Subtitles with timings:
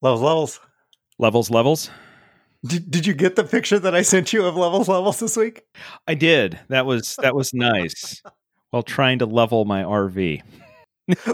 [0.00, 0.60] Levels, levels.
[1.18, 1.90] Levels, levels.
[2.64, 5.62] Did, did you get the picture that I sent you of levels, levels this week?
[6.06, 6.58] I did.
[6.68, 8.22] That was that was nice.
[8.70, 10.42] While trying to level my RV.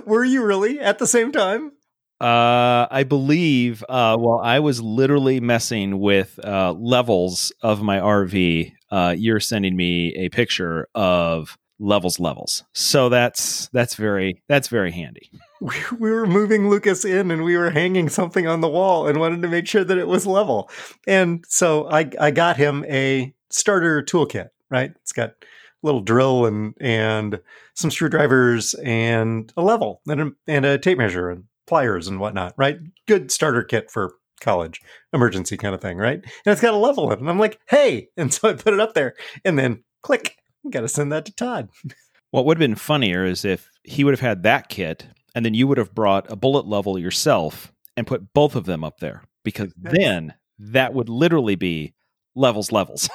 [0.07, 1.73] Were you really at the same time?
[2.21, 3.83] Uh, I believe.
[3.89, 8.73] Uh, well, I was literally messing with uh, levels of my RV.
[8.91, 12.65] Uh, you're sending me a picture of levels, levels.
[12.73, 15.31] So that's that's very that's very handy.
[15.61, 19.19] We, we were moving Lucas in, and we were hanging something on the wall, and
[19.19, 20.69] wanted to make sure that it was level.
[21.07, 24.51] And so I I got him a starter toolkit.
[24.69, 25.35] Right, it's got a
[25.83, 27.41] little drill and and
[27.73, 32.53] some screwdrivers and a level and a, and a tape measure and pliers and whatnot,
[32.59, 32.79] right?
[33.07, 34.81] Good starter kit for college
[35.13, 36.23] emergency kind of thing, right?
[36.23, 37.21] And it's got a level in it.
[37.21, 38.09] And I'm like, hey.
[38.17, 40.37] And so I put it up there and then click,
[40.71, 41.69] got to send that to Todd.
[42.31, 45.55] What would have been funnier is if he would have had that kit and then
[45.55, 49.23] you would have brought a bullet level yourself and put both of them up there
[49.45, 51.95] because then that would literally be
[52.35, 53.09] levels, levels.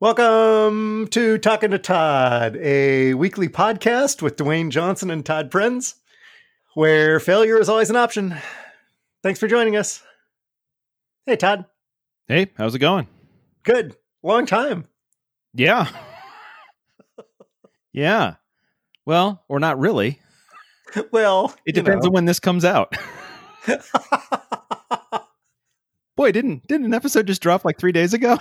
[0.00, 5.96] Welcome to Talking to Todd, a weekly podcast with Dwayne Johnson and Todd Prinz,
[6.74, 8.34] where failure is always an option.
[9.22, 10.02] Thanks for joining us.
[11.26, 11.66] Hey, Todd.
[12.28, 13.08] hey, how's it going?
[13.62, 13.94] Good.
[14.22, 14.86] Long time.
[15.52, 15.86] Yeah.
[17.92, 18.36] yeah.
[19.04, 20.18] Well, or not really.
[21.12, 22.08] Well, It depends know.
[22.08, 22.96] on when this comes out.
[26.16, 28.38] Boy, didn't didn't an episode just drop like three days ago?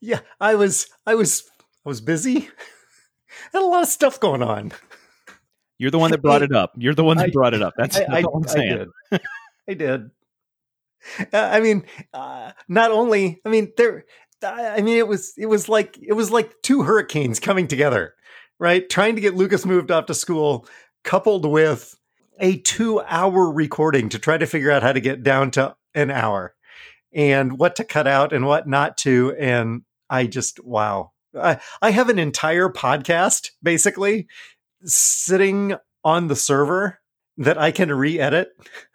[0.00, 1.44] Yeah, I was, I was,
[1.84, 2.48] I was busy.
[3.52, 4.72] Had a lot of stuff going on.
[5.78, 6.72] You're the one that brought it up.
[6.76, 7.74] You're the one that I- brought it up.
[7.76, 8.86] That's, I, that's I, all I'm I saying.
[9.10, 9.20] did.
[9.68, 10.10] I did.
[11.32, 13.40] Uh, I mean, uh, not only.
[13.44, 14.04] I mean, there.
[14.42, 18.14] I mean, it was it was like it was like two hurricanes coming together,
[18.58, 18.88] right?
[18.88, 20.66] Trying to get Lucas moved off to school,
[21.04, 21.96] coupled with
[22.38, 26.54] a two-hour recording to try to figure out how to get down to an hour,
[27.12, 29.34] and what to cut out and what not to.
[29.38, 34.26] And I just wow, I, I have an entire podcast basically
[34.84, 36.98] sitting on the server
[37.38, 38.48] that I can re-edit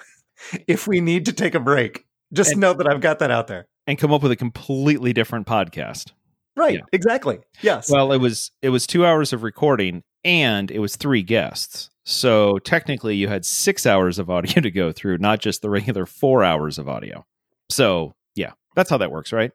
[0.68, 2.06] if we need to take a break.
[2.34, 3.68] Just And- know that I've got that out there.
[3.88, 6.12] And come up with a completely different podcast.
[6.58, 6.76] Right.
[6.76, 6.82] Yeah.
[6.92, 7.40] Exactly.
[7.62, 7.90] Yes.
[7.92, 11.90] Well, it was it was two hours of recording and it was three guests.
[12.04, 16.06] So technically you had six hours of audio to go through, not just the regular
[16.06, 17.26] four hours of audio.
[17.70, 19.52] So yeah, that's how that works, right?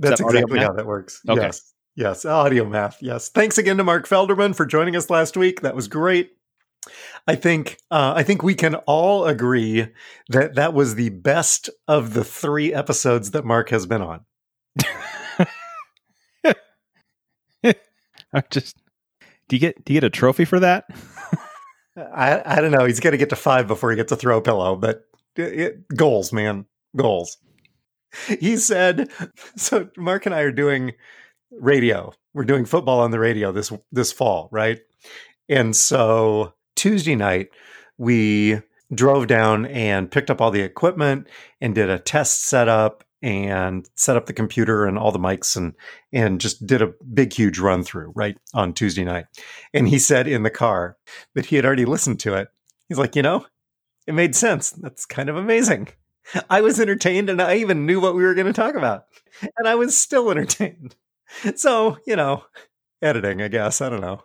[0.00, 0.68] That's that exactly math?
[0.68, 1.20] how that works.
[1.28, 1.40] Okay.
[1.40, 1.72] Yes.
[1.94, 2.24] Yes.
[2.24, 2.98] Audio math.
[3.02, 3.28] Yes.
[3.28, 5.60] Thanks again to Mark Felderman for joining us last week.
[5.60, 6.32] That was great.
[7.26, 9.88] I think uh, I think we can all agree
[10.28, 14.24] that that was the best of the three episodes that Mark has been on.
[18.32, 18.76] I just
[19.48, 20.86] do you get do you get a trophy for that?
[21.96, 22.86] I I don't know.
[22.86, 25.04] He's got to get to five before he gets a throw pillow, but
[25.36, 26.64] it, it, goals, man,
[26.96, 27.36] goals.
[28.40, 29.10] He said.
[29.56, 30.92] So Mark and I are doing
[31.50, 32.12] radio.
[32.34, 34.80] We're doing football on the radio this this fall, right?
[35.48, 37.48] And so Tuesday night
[37.98, 38.60] we
[38.94, 41.28] drove down and picked up all the equipment
[41.60, 45.74] and did a test setup and set up the computer and all the mics and
[46.12, 49.26] and just did a big huge run through right on Tuesday night.
[49.74, 50.96] And he said in the car
[51.34, 52.48] that he had already listened to it.
[52.88, 53.46] He's like, you know,
[54.06, 54.70] it made sense.
[54.70, 55.88] That's kind of amazing.
[56.48, 59.06] I was entertained and I even knew what we were going to talk about.
[59.56, 60.94] And I was still entertained.
[61.54, 62.42] So, you know,
[63.00, 63.80] editing, I guess.
[63.80, 64.24] I don't know.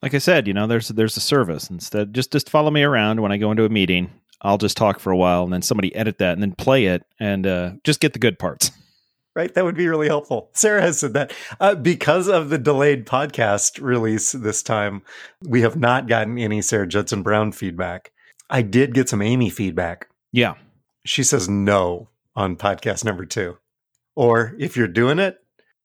[0.00, 1.68] Like I said, you know, there's there's a service.
[1.68, 4.10] Instead, just just follow me around when I go into a meeting.
[4.42, 7.04] I'll just talk for a while and then somebody edit that and then play it
[7.20, 8.70] and uh, just get the good parts.
[9.34, 9.54] Right?
[9.54, 10.50] That would be really helpful.
[10.52, 15.00] Sarah has said that uh, because of the delayed podcast release this time,
[15.40, 18.12] we have not gotten any Sarah Judson Brown feedback.
[18.50, 20.10] I did get some Amy feedback.
[20.32, 20.56] Yeah.
[21.04, 23.58] She says no on podcast number two.
[24.14, 25.38] Or if you're doing it,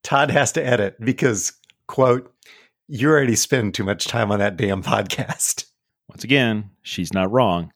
[0.04, 1.54] Todd has to edit because,
[1.88, 2.34] quote,
[2.88, 5.66] you already spend too much time on that damn podcast.
[6.10, 7.72] Once again, she's not wrong.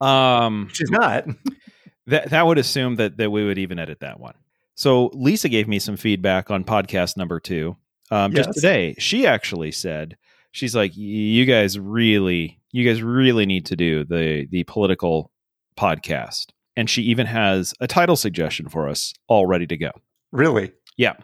[0.00, 1.24] Um, She's not.
[2.06, 4.34] that that would assume that that we would even edit that one.
[4.74, 7.76] So Lisa gave me some feedback on podcast number two
[8.10, 8.54] um, just Yes.
[8.54, 8.94] today.
[8.98, 10.16] She actually said
[10.52, 15.32] she's like, "You guys really, you guys really need to do the the political
[15.78, 19.90] podcast." And she even has a title suggestion for us all ready to go.
[20.32, 20.72] Really?
[20.96, 21.14] Yeah.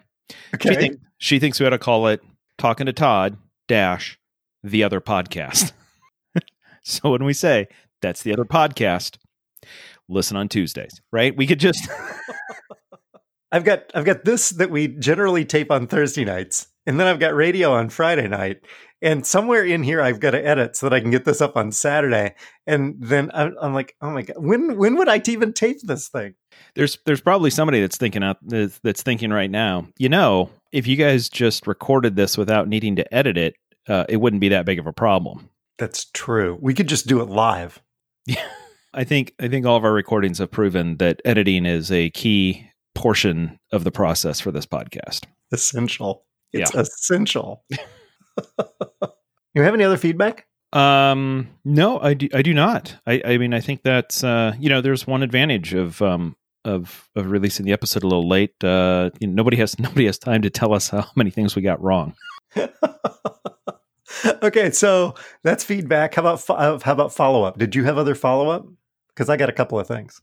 [0.54, 0.70] Okay.
[0.70, 2.22] She, think, she thinks we ought to call it
[2.58, 3.36] "Talking to Todd"
[3.68, 4.18] dash
[4.62, 5.72] the other podcast.
[6.82, 7.68] so when we say
[8.00, 9.16] that's the other podcast,
[10.08, 11.36] listen on Tuesdays, right?
[11.36, 11.88] We could just
[13.52, 17.20] I've got I've got this that we generally tape on Thursday nights, and then I've
[17.20, 18.62] got radio on Friday night,
[19.02, 21.56] and somewhere in here I've got to edit so that I can get this up
[21.56, 22.34] on Saturday.
[22.66, 26.08] And then I'm, I'm like, oh my god, when when would I even tape this
[26.08, 26.34] thing?
[26.74, 29.86] there's there's probably somebody that's thinking out that's thinking right now.
[29.98, 33.54] You know, if you guys just recorded this without needing to edit it,
[33.88, 35.48] uh, it wouldn't be that big of a problem.
[35.78, 36.58] That's true.
[36.60, 37.82] We could just do it live.
[38.94, 42.66] I think I think all of our recordings have proven that editing is a key
[42.94, 45.24] portion of the process for this podcast.
[45.50, 46.24] Essential.
[46.52, 47.64] It's essential.
[49.54, 50.46] you have any other feedback?
[50.72, 52.28] Um, no, I do.
[52.32, 52.96] I do not.
[53.06, 57.08] I, I mean, I think that's uh, you know, there's one advantage of um of
[57.14, 58.54] of releasing the episode a little late.
[58.64, 61.62] Uh, you know, nobody has nobody has time to tell us how many things we
[61.62, 62.14] got wrong.
[64.42, 66.14] okay, so that's feedback.
[66.14, 67.58] How about fo- uh, how about follow up?
[67.58, 68.66] Did you have other follow up?
[69.08, 70.22] Because I got a couple of things.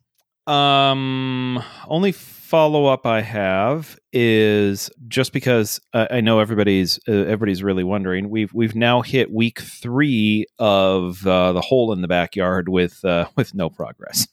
[0.49, 7.61] Um, only follow up I have is just because uh, I know everybody's uh, everybody's
[7.61, 8.29] really wondering.
[8.29, 13.27] We've we've now hit week three of uh, the hole in the backyard with uh,
[13.35, 14.27] with no progress.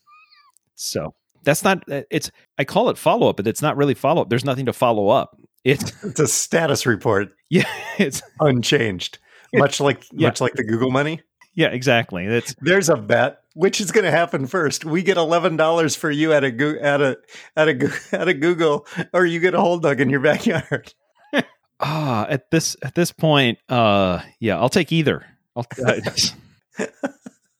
[0.75, 2.31] So that's not uh, it's.
[2.59, 4.31] I call it follow up, but it's not really follow up.
[4.31, 5.39] There's nothing to follow up.
[5.65, 7.65] It's It's a status report, yeah,
[7.99, 9.19] it's unchanged.
[9.55, 10.29] Much like Yeah.
[10.29, 11.21] much like the Google money.
[11.55, 12.27] yeah, exactly.
[12.27, 13.41] That's There's a bet.
[13.57, 14.85] Which is going to happen first?
[14.85, 17.17] We get eleven dollars for you at a at a
[17.57, 20.93] at a at a Google, or you get a hole dug in your backyard.
[21.81, 23.59] ah at this at this point.
[23.71, 25.25] Uh, yeah, I'll take either.
[25.57, 26.87] I'll, uh,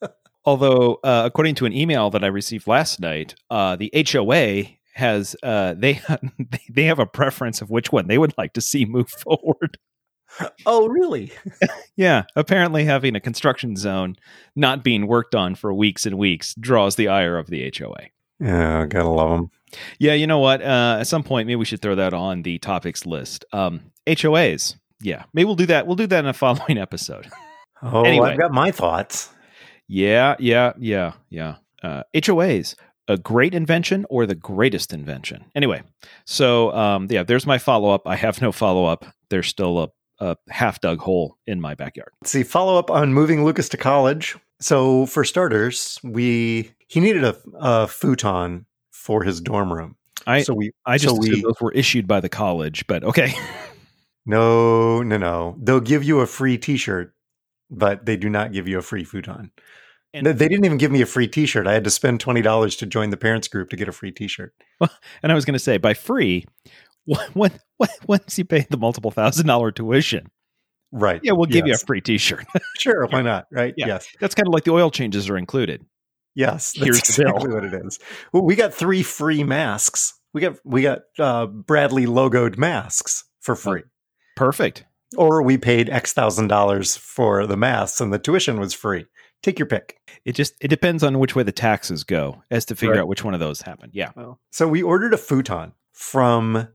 [0.45, 5.35] although uh, according to an email that i received last night uh, the hoa has
[5.43, 5.99] uh, they
[6.71, 9.79] they have a preference of which one they would like to see move forward
[10.67, 11.33] Oh, really?
[11.97, 14.17] yeah apparently having a construction zone
[14.55, 18.09] not being worked on for weeks and weeks draws the ire of the hoa
[18.41, 19.51] Yeah, gotta love them.
[19.99, 22.59] yeah you know what uh, at some point maybe we should throw that on the
[22.59, 26.79] topics list um, hoas yeah maybe we'll do that we'll do that in a following
[26.79, 27.29] episode
[27.83, 28.31] Oh, Anyway.
[28.31, 29.29] I've got my thoughts.
[29.87, 31.57] Yeah, yeah, yeah, yeah.
[31.83, 32.75] Uh, HOAs,
[33.07, 35.45] a great invention or the greatest invention?
[35.55, 35.83] Anyway,
[36.25, 38.03] so um, yeah, there's my follow up.
[38.09, 39.05] I have no follow up.
[39.29, 42.11] There's still a, a half dug hole in my backyard.
[42.23, 44.37] Let's see, follow up on moving Lucas to college.
[44.61, 49.97] So, for starters, we he needed a, a futon for his dorm room.
[50.27, 53.35] I so we I just so we those were issued by the college, but okay.
[54.27, 57.15] no no no they'll give you a free T-shirt,
[57.71, 59.53] but they do not give you a free futon.
[60.13, 61.67] And- they didn't even give me a free T-shirt.
[61.67, 64.11] I had to spend twenty dollars to join the parents group to get a free
[64.11, 64.55] T-shirt.
[64.81, 64.91] Well,
[65.23, 66.47] and I was going to say by free,
[67.35, 70.27] when, when, once you pay the multiple thousand dollar tuition,
[70.93, 71.21] Right?
[71.23, 71.81] yeah, we'll give Yes.
[71.81, 72.45] you a free T-shirt.
[72.79, 73.47] Sure, why not?
[73.51, 73.75] Right?
[73.77, 73.87] Yeah.
[73.89, 74.07] Yes.
[74.21, 75.85] That's kind of like the oil changes are included.
[76.35, 77.99] Yes, that's Here's exactly what it is.
[78.33, 80.13] Well, we got three free masks.
[80.35, 83.85] We got we got uh, Bradley logoed masks for free,
[84.37, 84.85] Perfect.
[85.17, 89.07] or we paid X thousand dollars for the masks, and the tuition was free.
[89.43, 89.97] Take your pick.
[90.27, 93.01] It just it depends on which way the taxes go as to figure Right.
[93.01, 93.93] out which one of those happened.
[93.95, 94.13] Yeah.
[94.51, 96.69] So we ordered a futon from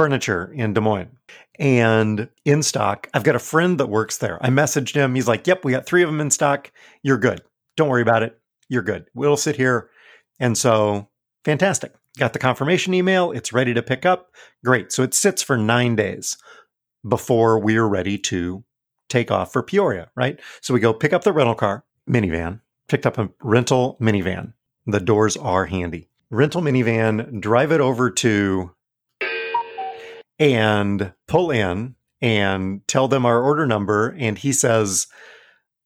[0.00, 1.14] furniture in Des Moines
[1.58, 3.10] and in stock.
[3.12, 4.42] I've got a friend that works there.
[4.42, 5.14] I messaged him.
[5.14, 6.72] He's like, Yep, we got three of them in stock.
[7.02, 7.42] You're good.
[7.76, 8.40] Don't worry about it.
[8.70, 9.04] You're good.
[9.12, 9.90] We'll sit here.
[10.38, 11.10] And so,
[11.44, 11.92] fantastic.
[12.16, 13.30] Got the confirmation email.
[13.30, 14.34] It's ready to pick up.
[14.64, 14.90] Great.
[14.90, 16.38] So it sits for nine days
[17.06, 18.64] before we're ready to
[19.10, 20.40] take off for Peoria, right?
[20.62, 24.54] So we go pick up the rental car, minivan, picked up a rental minivan.
[24.86, 26.08] The doors are handy.
[26.30, 28.70] Rental minivan, drive it over to
[30.40, 34.08] and pull in and tell them our order number.
[34.18, 35.06] And he says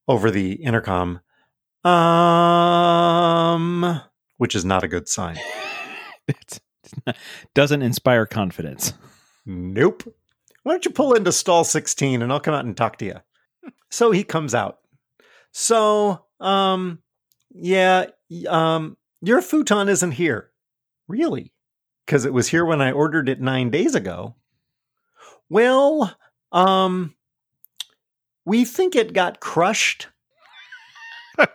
[0.07, 1.19] over the intercom,
[1.83, 2.01] um,
[4.37, 5.37] which is not a good sign.
[6.27, 6.59] It's
[7.53, 8.93] doesn't inspire confidence.
[9.45, 10.03] Nope.
[10.63, 13.17] Why don't you pull into stall 16 and I'll come out and talk to you?
[13.91, 14.79] So he comes out.
[15.51, 16.99] So, um,
[17.51, 18.07] yeah,
[18.47, 20.49] um, your futon isn't here.
[21.07, 21.53] Really?
[22.05, 24.35] Because it was here when I ordered it nine days ago.
[25.49, 26.15] Well,
[26.51, 27.13] um,
[28.45, 30.07] we think it got crushed.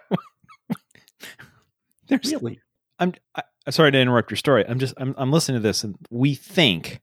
[2.08, 2.60] There's Really?
[2.98, 4.64] I'm I, sorry to interrupt your story.
[4.68, 7.00] I'm just I'm I'm listening to this and we think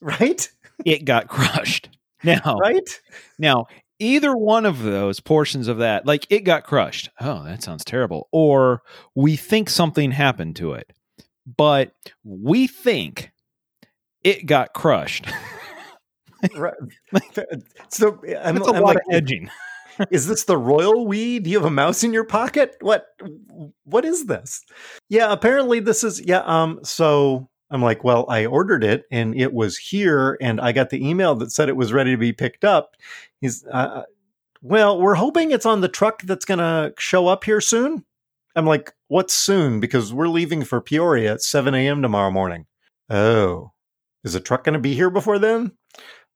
[0.00, 0.48] Right?
[0.84, 1.88] it got crushed.
[2.22, 2.88] Now Right?
[3.38, 3.66] now
[3.98, 7.08] either one of those portions of that like it got crushed.
[7.20, 8.28] Oh, that sounds terrible.
[8.32, 8.82] Or
[9.14, 10.92] we think something happened to it.
[11.56, 11.92] But
[12.22, 13.32] we think
[14.22, 15.26] it got crushed.
[16.56, 16.74] right.
[17.88, 19.50] So I'm, That's a I'm lot like, of edging.
[20.10, 21.38] is this the royal we?
[21.38, 22.76] Do you have a mouse in your pocket?
[22.80, 23.06] What
[23.84, 24.62] what is this?
[25.08, 29.52] Yeah, apparently this is yeah, um so I'm like, well, I ordered it and it
[29.52, 32.64] was here and I got the email that said it was ready to be picked
[32.64, 32.96] up.
[33.40, 34.02] He's uh,
[34.62, 38.04] well, we're hoping it's on the truck that's going to show up here soon.
[38.56, 39.80] I'm like, what's soon?
[39.80, 42.02] Because we're leaving for Peoria at 7 a.m.
[42.02, 42.66] tomorrow morning.
[43.08, 43.72] Oh,
[44.24, 45.72] is the truck going to be here before then?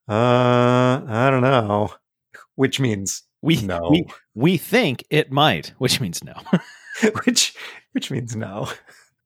[0.09, 1.93] Uh, I don't know.
[2.57, 3.89] Which means we no.
[3.91, 6.35] We, we think it might, which means no.
[7.25, 7.55] which
[7.93, 8.69] which means no.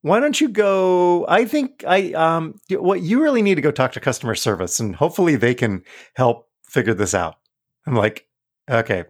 [0.03, 1.27] Why don't you go?
[1.29, 4.95] I think I um what you really need to go talk to customer service and
[4.95, 5.83] hopefully they can
[6.15, 7.37] help figure this out.
[7.87, 8.27] I'm like,
[8.71, 9.05] okay,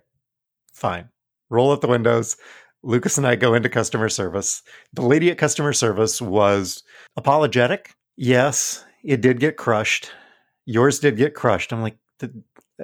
[0.73, 1.09] fine.
[1.51, 2.37] Roll up the windows.
[2.83, 4.63] Lucas and I go into customer service.
[4.93, 6.83] The lady at customer service was
[7.17, 7.95] apologetic.
[8.17, 10.11] Yes, it did get crushed.
[10.69, 11.73] Yours did get crushed.
[11.73, 11.97] I'm like,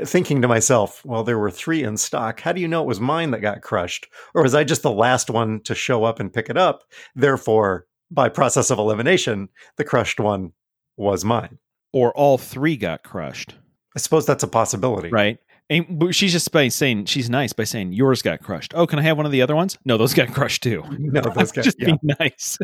[0.04, 2.40] thinking to myself, well, there were three in stock.
[2.40, 4.08] How do you know it was mine that got crushed?
[4.34, 6.82] Or was I just the last one to show up and pick it up?
[7.14, 10.52] Therefore, by process of elimination, the crushed one
[10.96, 11.58] was mine.
[11.92, 13.54] Or all three got crushed.
[13.94, 15.10] I suppose that's a possibility.
[15.10, 15.38] Right.
[15.68, 18.72] And she's just by saying she's nice by saying yours got crushed.
[18.74, 19.78] Oh, can I have one of the other ones?
[19.84, 20.82] No, those got crushed too.
[20.98, 21.86] No, those got just yeah.
[21.86, 22.58] being nice.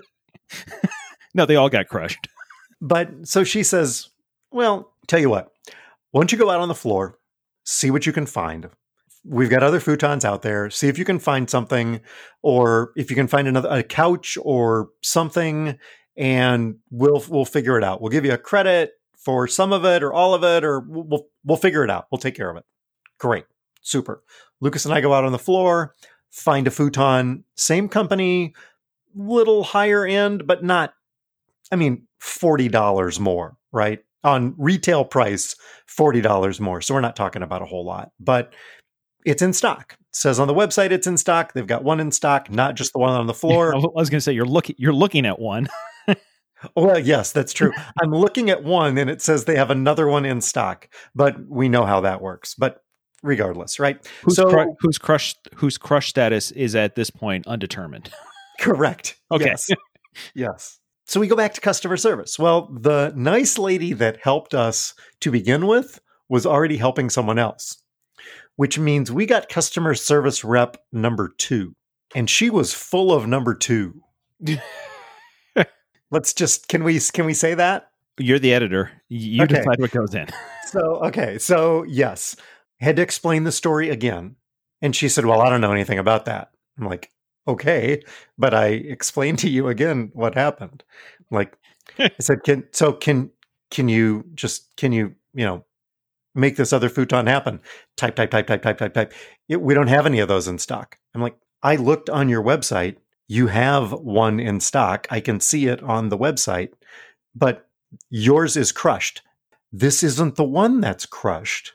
[1.35, 2.27] no, they all got crushed.
[2.81, 4.11] But so she says,
[4.50, 5.49] "Well, tell you what.
[6.11, 7.19] Why don't you go out on the floor,
[7.64, 8.69] see what you can find.
[9.25, 10.71] We've got other futons out there.
[10.71, 12.00] See if you can find something,
[12.42, 15.78] or if you can find another a couch or something,
[16.16, 18.00] and we'll we'll figure it out.
[18.00, 21.26] We'll give you a credit for some of it or all of it, or we'll
[21.45, 22.07] we'll figure it out.
[22.11, 22.64] We'll take care of it."
[23.19, 23.45] Great.
[23.83, 24.23] Super.
[24.61, 25.95] Lucas and I go out on the floor,
[26.30, 28.54] find a futon, same company,
[29.14, 30.95] little higher end, but not,
[31.73, 34.00] I mean, $40 more, right?
[34.23, 35.57] On retail price,
[35.89, 36.81] $40 more.
[36.83, 38.53] So we're not talking about a whole lot, but
[39.25, 39.97] it's in stock.
[39.99, 41.53] It says on the website it's in stock.
[41.53, 43.75] They've got one in stock, not just the one on the floor.
[43.75, 45.69] I was going to say you're looking you're looking at one.
[46.77, 47.73] well, yes, that's true.
[48.03, 51.69] I'm looking at one and it says they have another one in stock, but we
[51.69, 52.55] know how that works.
[52.55, 52.83] But
[53.23, 54.07] regardless, right?
[54.23, 58.11] Who's so cru- whose crush whose crush status is at this point undetermined.
[58.61, 59.17] Correct.
[59.33, 59.47] Okay.
[59.47, 59.69] Yes.
[60.35, 60.79] yes.
[61.11, 62.38] So we go back to customer service.
[62.38, 67.83] Well, the nice lady that helped us to begin with was already helping someone else,
[68.55, 71.75] which means we got customer service rep number two,
[72.14, 74.00] and she was full of number two.
[76.12, 77.90] Let's just can we can we say that?
[78.17, 78.93] You're the editor.
[79.09, 79.57] You okay.
[79.57, 80.29] decide what goes in.
[80.67, 82.37] so okay, so yes,
[82.79, 84.37] had to explain the story again.
[84.81, 86.52] And she said, Well, I don't know anything about that.
[86.79, 87.11] I'm like,
[87.49, 88.02] Okay,
[88.38, 90.85] but I explained to you again what happened.
[91.30, 91.56] Like,
[91.99, 93.30] I said, Can so can
[93.70, 95.64] can you just can you, you know,
[96.35, 97.61] make this other futon happen?
[97.97, 99.12] Type, type, type, type, type, type, type.
[99.49, 100.99] It, we don't have any of those in stock.
[101.14, 102.97] I'm like, I looked on your website.
[103.28, 105.06] You have one in stock.
[105.11, 106.73] I can see it on the website,
[107.35, 107.68] but
[108.11, 109.23] yours is crushed.
[109.73, 111.75] This isn't the one that's crushed.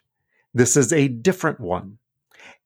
[0.54, 1.98] This is a different one.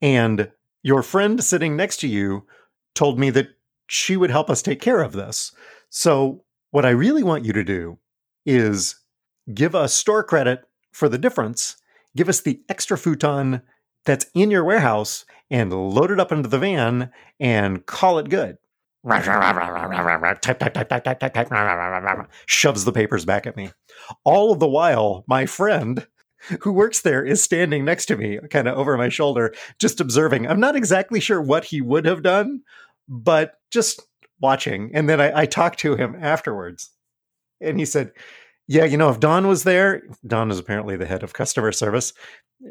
[0.02, 0.52] And
[0.82, 2.48] your friend sitting next to you
[2.96, 3.50] told me that
[3.88, 5.52] she would help us take care of this.
[5.90, 7.98] So, what I really want you to do
[8.46, 8.96] is
[9.54, 11.78] give us store credit for the difference,
[12.16, 13.62] give us the extra futon
[14.06, 18.58] that's in your warehouse, and load it up into the van and call it good.
[22.46, 23.72] shoves the papers back at me.
[24.26, 26.06] All of the while, my friend
[26.62, 30.48] who works there is standing next to me, kind of over my shoulder, just observing.
[30.48, 32.62] I'm not exactly sure what he would have done,
[33.08, 34.02] but just
[34.42, 34.92] watching.
[34.94, 36.92] And then I, I talked to him afterwards,
[37.62, 38.12] and he said,
[38.68, 42.14] Yeah, you know, if Dawn was there, Dawn is apparently the head of customer service,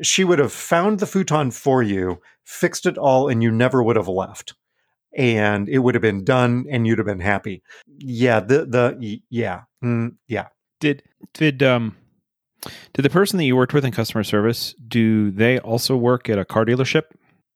[0.02, 3.96] she would have found the futon for you, fixed it all, and you never would
[3.96, 4.54] have left.
[5.16, 7.62] And it would have been done, and you'd have been happy.
[7.86, 10.48] Yeah, the the yeah, mm, yeah.
[10.80, 11.96] Did did um
[12.92, 16.38] did the person that you worked with in customer service do they also work at
[16.38, 17.04] a car dealership?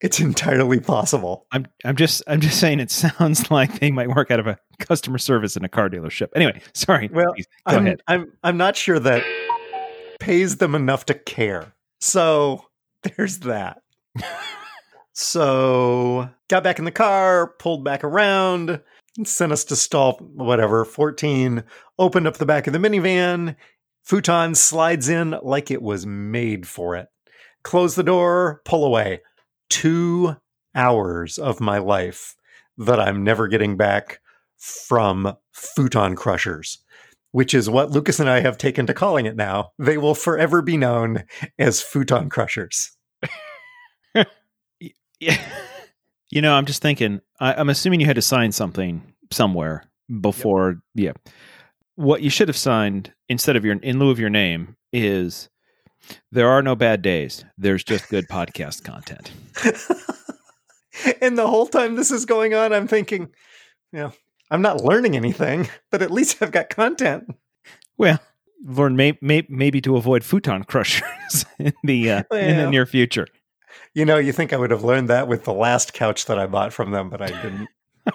[0.01, 1.47] It's entirely possible.
[1.53, 4.59] I'm I'm just I'm just saying it sounds like they might work out of a
[4.79, 6.29] customer service in a car dealership.
[6.35, 7.09] Anyway, sorry.
[7.13, 8.03] Well, go I'm, ahead.
[8.09, 9.25] I'm I'm not sure that
[10.19, 11.73] pays them enough to care.
[12.01, 12.65] So
[13.03, 13.83] there's that.
[15.13, 18.81] so got back in the car, pulled back around,
[19.25, 21.63] sent us to stall whatever 14,
[21.99, 23.57] opened up the back of the minivan,
[24.03, 27.09] Futon slides in like it was made for it.
[27.63, 29.21] Close the door, pull away.
[29.71, 30.37] Two
[30.75, 32.35] hours of my life
[32.79, 34.21] that I'm never getting back
[34.59, 36.79] from futon crushers,
[37.31, 39.71] which is what Lucas and I have taken to calling it now.
[39.79, 41.25] They will forever be known
[41.59, 42.97] as futon crushers.
[45.23, 45.41] Yeah.
[46.33, 47.21] You know, I'm just thinking.
[47.39, 49.85] I, I'm assuming you had to sign something somewhere
[50.21, 50.83] before.
[50.97, 51.13] Yeah.
[51.97, 55.49] What you should have signed instead of your in lieu of your name is
[56.31, 57.45] there are no bad days.
[57.59, 59.31] There's just good podcast content.
[61.21, 63.29] and the whole time this is going on, I'm thinking,
[63.93, 64.13] you know,
[64.51, 67.25] I'm not learning anything, but at least I've got content.
[67.97, 68.19] Well,
[68.65, 73.27] learn may, may, maybe to avoid futon crushers in the uh, in the near future.
[73.95, 76.47] You know, you think I would have learned that with the last couch that I
[76.47, 77.69] bought from them, but I didn't.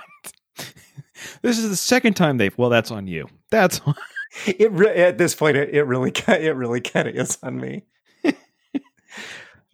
[1.41, 2.57] This is the second time they've.
[2.57, 3.27] Well, that's on you.
[3.49, 3.95] That's on,
[4.45, 7.59] It re- at this point, it, it really, ki- it really kind of is on
[7.59, 7.83] me.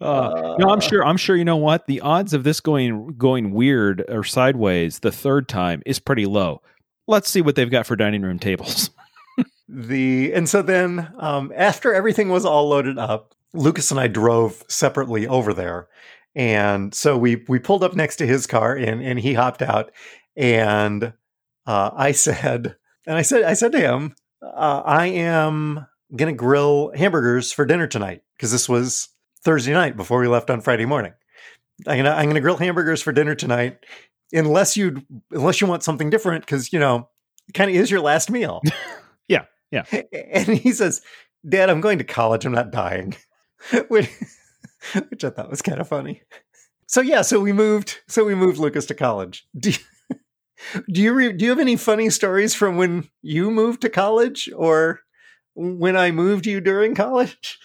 [0.00, 1.04] Uh, no, I'm sure.
[1.04, 1.36] I'm sure.
[1.36, 1.86] You know what?
[1.86, 6.60] The odds of this going going weird or sideways the third time is pretty low.
[7.06, 8.90] Let's see what they've got for dining room tables.
[9.68, 14.62] the and so then um, after everything was all loaded up, Lucas and I drove
[14.68, 15.86] separately over there,
[16.34, 19.92] and so we we pulled up next to his car and and he hopped out,
[20.36, 21.12] and
[21.66, 26.92] uh, I said and I said I said to him, uh, I am gonna grill
[26.94, 29.08] hamburgers for dinner tonight because this was
[29.42, 31.12] Thursday night before we left on Friday morning.
[31.86, 33.78] I'm gonna I'm gonna grill hamburgers for dinner tonight,
[34.32, 37.08] unless you unless you want something different because you know
[37.48, 38.62] it kind of is your last meal.
[39.26, 39.84] Yeah, yeah.
[40.12, 41.00] And he says,
[41.48, 42.44] "Dad, I'm going to college.
[42.44, 43.16] I'm not dying,"
[43.88, 44.10] which,
[45.08, 46.22] which I thought was kind of funny.
[46.86, 48.00] So yeah, so we moved.
[48.06, 49.46] So we moved Lucas to college.
[49.58, 49.76] Do you,
[50.90, 54.48] do you re, do you have any funny stories from when you moved to college
[54.56, 55.00] or
[55.54, 57.58] when I moved you during college?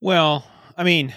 [0.00, 1.14] Well, I mean,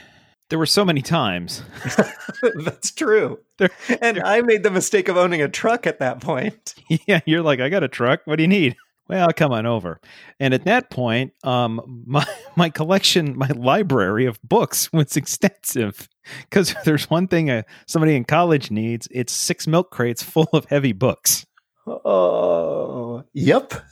[0.49, 1.63] there were so many times.
[2.63, 3.39] That's true.
[3.57, 3.69] There-
[4.01, 6.73] and I made the mistake of owning a truck at that point.
[7.07, 8.21] yeah, you're like, I got a truck.
[8.25, 8.75] What do you need?
[9.07, 9.99] Well, come on over.
[10.39, 16.07] And at that point, um, my my collection, my library of books was extensive.
[16.49, 20.65] Because there's one thing uh, somebody in college needs, it's six milk crates full of
[20.65, 21.45] heavy books.
[21.87, 23.73] Oh, yep.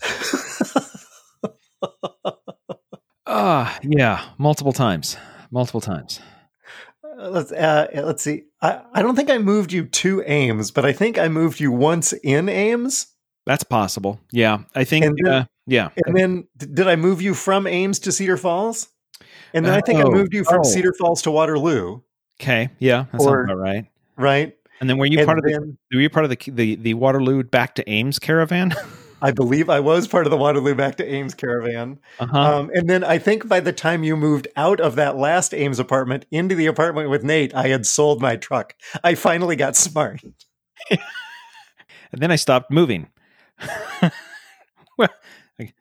[3.29, 5.17] Ah, yeah, multiple times,
[5.51, 6.21] multiple times.
[7.03, 8.43] Uh, let's uh, let's see.
[8.61, 11.71] I, I don't think I moved you to Ames, but I think I moved you
[11.71, 13.07] once in Ames.
[13.45, 14.19] That's possible.
[14.31, 15.05] Yeah, I think.
[15.05, 18.87] And then- uh, yeah, And then did I move you from Ames to Cedar Falls?
[19.53, 20.63] And then I think I Oh, moved you from oh.
[20.63, 21.99] Cedar Falls to Waterloo,
[22.41, 23.85] okay, yeah, that Or- sounds about right.
[24.15, 24.53] right?
[24.79, 26.93] And then were you and part of the were you part of the the the
[26.93, 28.73] Waterloo back to Ames caravan?
[29.21, 31.97] I believe I was part of the Waterloo back to Ames caravan.
[32.19, 32.57] uh huh.
[32.59, 35.79] Um, and then I think by the time you moved out of that last Ames
[35.79, 38.75] apartment into the apartment with Nate, I had sold my truck.
[39.03, 40.21] I finally got smart.
[40.91, 40.99] and
[42.13, 43.07] then I stopped moving.
[44.99, 45.09] well,
[45.59, 45.73] I,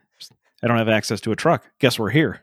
[0.62, 1.66] I don't have access to a truck.
[1.78, 2.40] Guess we're here.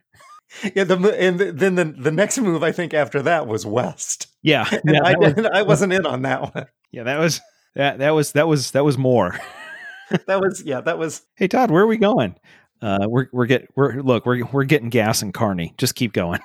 [0.75, 4.27] Yeah, the and then the the next move I think after that was west.
[4.43, 6.65] Yeah, And yeah, I, was, I wasn't in on that one.
[6.91, 7.41] yeah, that was
[7.75, 9.39] that that was that was that was more.
[10.27, 12.35] That was yeah, that was Hey Todd, where are we going?
[12.83, 15.73] Uh, we're we're get we're look we're we're getting gas in Kearney.
[15.79, 16.39] Just keep going.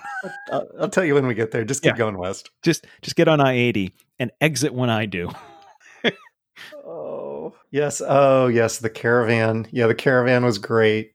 [0.50, 1.64] I'll, I'll tell you when we get there.
[1.64, 1.98] Just keep Yeah.
[1.98, 2.50] going west.
[2.62, 5.30] Just just get on I eighty and exit when I do.
[6.86, 9.66] Oh yes, oh yes, the caravan.
[9.70, 11.12] Yeah, the caravan was great.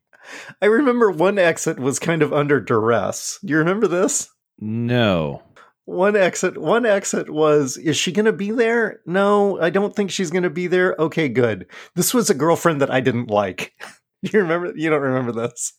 [0.61, 3.39] I remember one exit was kind of under duress.
[3.43, 4.29] Do you remember this?
[4.59, 5.43] No.
[5.85, 9.01] One exit, one exit was, is she going to be there?
[9.05, 10.95] No, I don't think she's going to be there.
[10.97, 11.65] Okay, good.
[11.95, 13.73] This was a girlfriend that I didn't like.
[14.21, 14.71] you remember?
[14.75, 15.73] You don't remember this?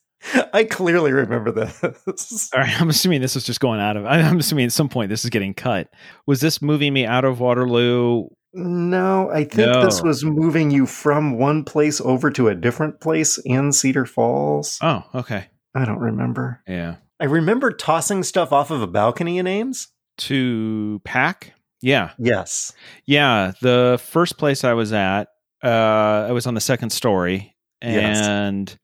[0.52, 2.50] I clearly remember this.
[2.54, 4.06] All right, I'm assuming this is just going out of.
[4.06, 5.88] I'm assuming at some point this is getting cut.
[6.26, 8.28] Was this moving me out of Waterloo?
[8.56, 13.38] No, I think this was moving you from one place over to a different place
[13.44, 14.78] in Cedar Falls.
[14.80, 15.46] Oh, okay.
[15.74, 16.62] I don't remember.
[16.68, 16.96] Yeah.
[17.18, 19.88] I remember tossing stuff off of a balcony in Ames.
[20.18, 21.52] To pack?
[21.82, 22.12] Yeah.
[22.16, 22.72] Yes.
[23.06, 23.52] Yeah.
[23.60, 25.28] The first place I was at,
[25.64, 28.76] uh, I was on the second story, Yes.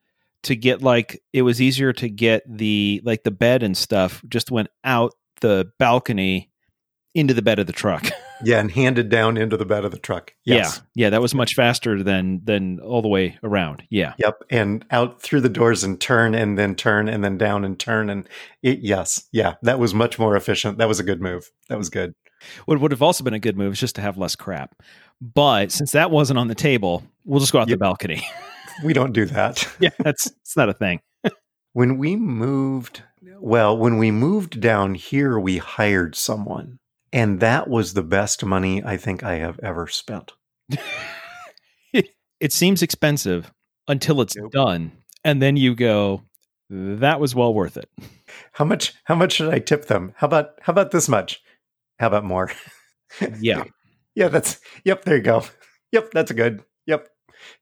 [0.45, 4.51] To get like it was easier to get the like the bed and stuff just
[4.51, 6.51] went out the balcony
[7.15, 8.07] into the bed of the truck.
[8.43, 10.33] Yeah, and handed down into the bed of the truck.
[10.47, 10.81] Yes.
[10.95, 11.05] Yeah.
[11.05, 11.11] Yeah.
[11.11, 13.83] That was much faster than than all the way around.
[13.91, 14.15] Yeah.
[14.17, 14.45] Yep.
[14.49, 18.09] And out through the doors and turn and then turn and then down and turn.
[18.09, 18.27] And
[18.63, 19.29] it, yes.
[19.31, 19.57] Yeah.
[19.61, 20.79] That was much more efficient.
[20.79, 21.51] That was a good move.
[21.69, 22.15] That was good.
[22.65, 24.75] What would have also been a good move is just to have less crap.
[25.21, 27.75] But since that wasn't on the table, we'll just go out Yep.
[27.79, 28.27] the balcony.
[28.85, 29.67] We don't do that.
[29.81, 31.01] yeah, that's it's not a thing.
[31.73, 33.03] When we moved,
[33.39, 36.79] well, when we moved down here, we hired someone.
[37.13, 40.33] And that was the best money I think I have ever spent.
[42.41, 43.53] It seems expensive
[43.87, 44.51] until it's Nope.
[44.51, 44.93] done,
[45.25, 46.23] and then you go,
[46.71, 47.91] "That was well worth it."
[48.53, 50.15] How much how much should I tip them?
[50.17, 51.43] How about how about this much?
[51.99, 52.51] How about more?
[53.41, 53.65] Yeah.
[54.15, 55.43] yeah, that's yep, there you go.
[55.93, 56.65] Yep, that's a good.
[56.87, 57.09] Yep.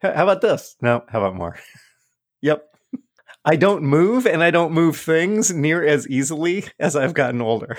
[0.00, 0.76] How about this?
[0.80, 1.58] No, how about more?
[2.42, 2.64] yep.
[3.44, 7.78] I don't move and I don't move things near as easily as I've gotten older.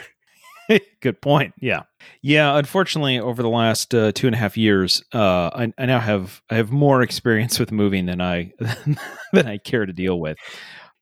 [1.01, 1.53] Good point.
[1.59, 1.83] Yeah,
[2.21, 2.57] yeah.
[2.57, 6.41] Unfortunately, over the last uh, two and a half years, uh, I, I now have
[6.49, 8.53] I have more experience with moving than I
[9.33, 10.37] than I care to deal with.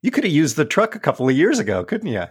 [0.02, 2.26] You could have used the truck a couple of years ago, couldn't you?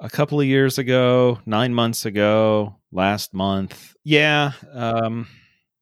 [0.00, 3.94] A couple of years ago, nine months ago, last month.
[4.04, 5.28] Yeah, um,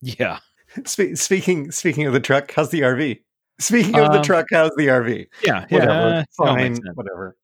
[0.03, 0.39] yeah.
[0.85, 3.21] Spe- speaking speaking of the truck, how's the RV?
[3.59, 5.27] Speaking of the Um, truck, how's the RV?
[5.45, 7.37] Yeah, Whatever, yeah, fine, whatever.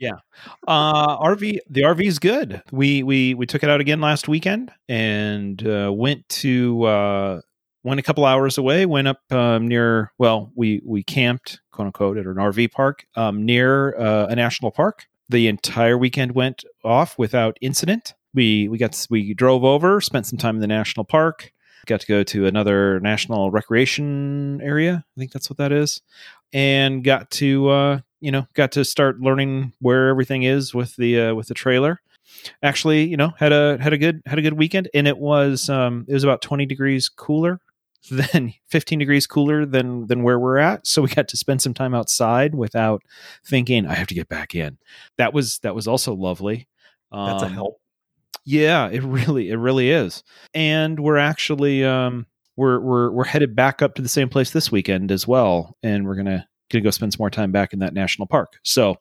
[0.67, 2.63] Uh, RV, the RV is good.
[2.73, 7.41] We we we took it out again last weekend and uh, went to uh,
[7.85, 8.87] went a couple hours away.
[8.87, 10.11] Went up um, near.
[10.19, 14.71] Well, we we camped, quote unquote, at an RV park um, near uh, a national
[14.71, 15.07] park.
[15.29, 18.15] The entire weekend went off without incident.
[18.33, 21.53] We we got we drove over, spent some time in the national park.
[21.87, 25.05] Got to go to another national recreation area.
[25.17, 26.03] I think that's what that is,
[26.53, 31.21] and got to uh, you know got to start learning where everything is with the
[31.21, 32.01] uh, with the trailer
[32.63, 35.71] actually you know had a had a good had a good weekend and it was
[35.71, 37.61] um it was about 20 degrees cooler
[38.11, 41.73] than 15 degrees cooler than than where we're at so we got to spend some
[41.73, 43.03] time outside without
[43.45, 44.77] thinking i have to get back in
[45.19, 46.69] that was that was also lovely
[47.13, 47.81] That's a Um, help.
[48.47, 50.23] Yeah, it really it really is.
[50.55, 54.73] And we're actually um we're we're we're headed back up to the same place this
[54.73, 57.73] weekend as well and we're going to going to go spend some more time back
[57.73, 58.59] in that national park.
[58.65, 58.97] So,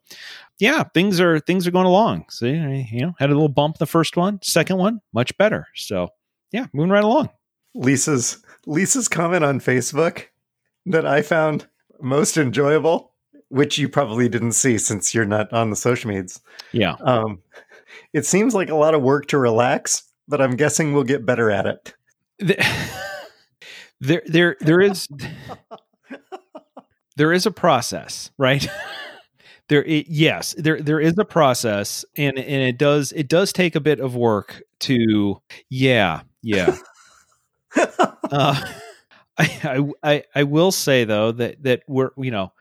[0.59, 2.25] yeah, things are things are going along.
[2.29, 5.67] See, you know, had a little bump the first one, second one, much better.
[5.75, 6.09] So,
[6.51, 7.29] yeah, moving right along.
[7.73, 10.25] Lisa's Lisa's comment on Facebook
[10.85, 11.67] that I found
[12.01, 13.11] most enjoyable,
[13.49, 16.39] which you probably didn't see since you're not on the social medias.
[16.71, 16.95] Yeah.
[17.01, 17.41] Um,
[18.13, 21.51] it seems like a lot of work to relax, but I'm guessing we'll get better
[21.51, 21.93] at it.
[24.01, 25.07] There there there is
[27.15, 28.67] there is a process, right?
[29.69, 33.75] there it, yes, there there is a process and and it does it does take
[33.75, 36.77] a bit of work to yeah, yeah.
[38.31, 38.61] Uh,
[39.37, 42.51] I, I I I will say though that that we're you know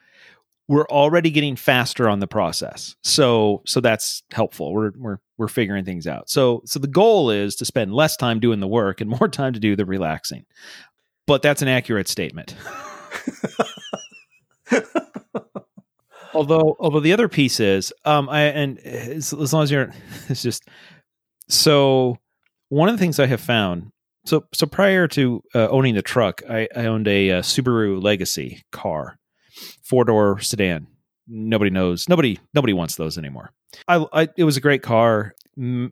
[0.69, 2.95] we're already getting faster on the process.
[3.03, 4.73] So so that's helpful.
[4.73, 6.31] We're we're we're figuring things out.
[6.31, 9.53] So so the goal is to spend less time doing the work and more time
[9.55, 10.45] to do the relaxing.
[11.27, 12.55] But that's an accurate statement.
[16.35, 19.93] although although the other piece is um I and as, as long as you're
[20.29, 20.69] it's just
[21.49, 22.19] so
[22.69, 23.93] one of the things I have found
[24.25, 28.63] so so prior to uh, owning the truck I, I owned a, uh Subaru Legacy
[28.73, 29.19] car
[29.83, 30.87] four door sedan
[31.29, 33.53] nobody knows nobody nobody wants those anymore
[33.89, 35.35] I, I it was a great car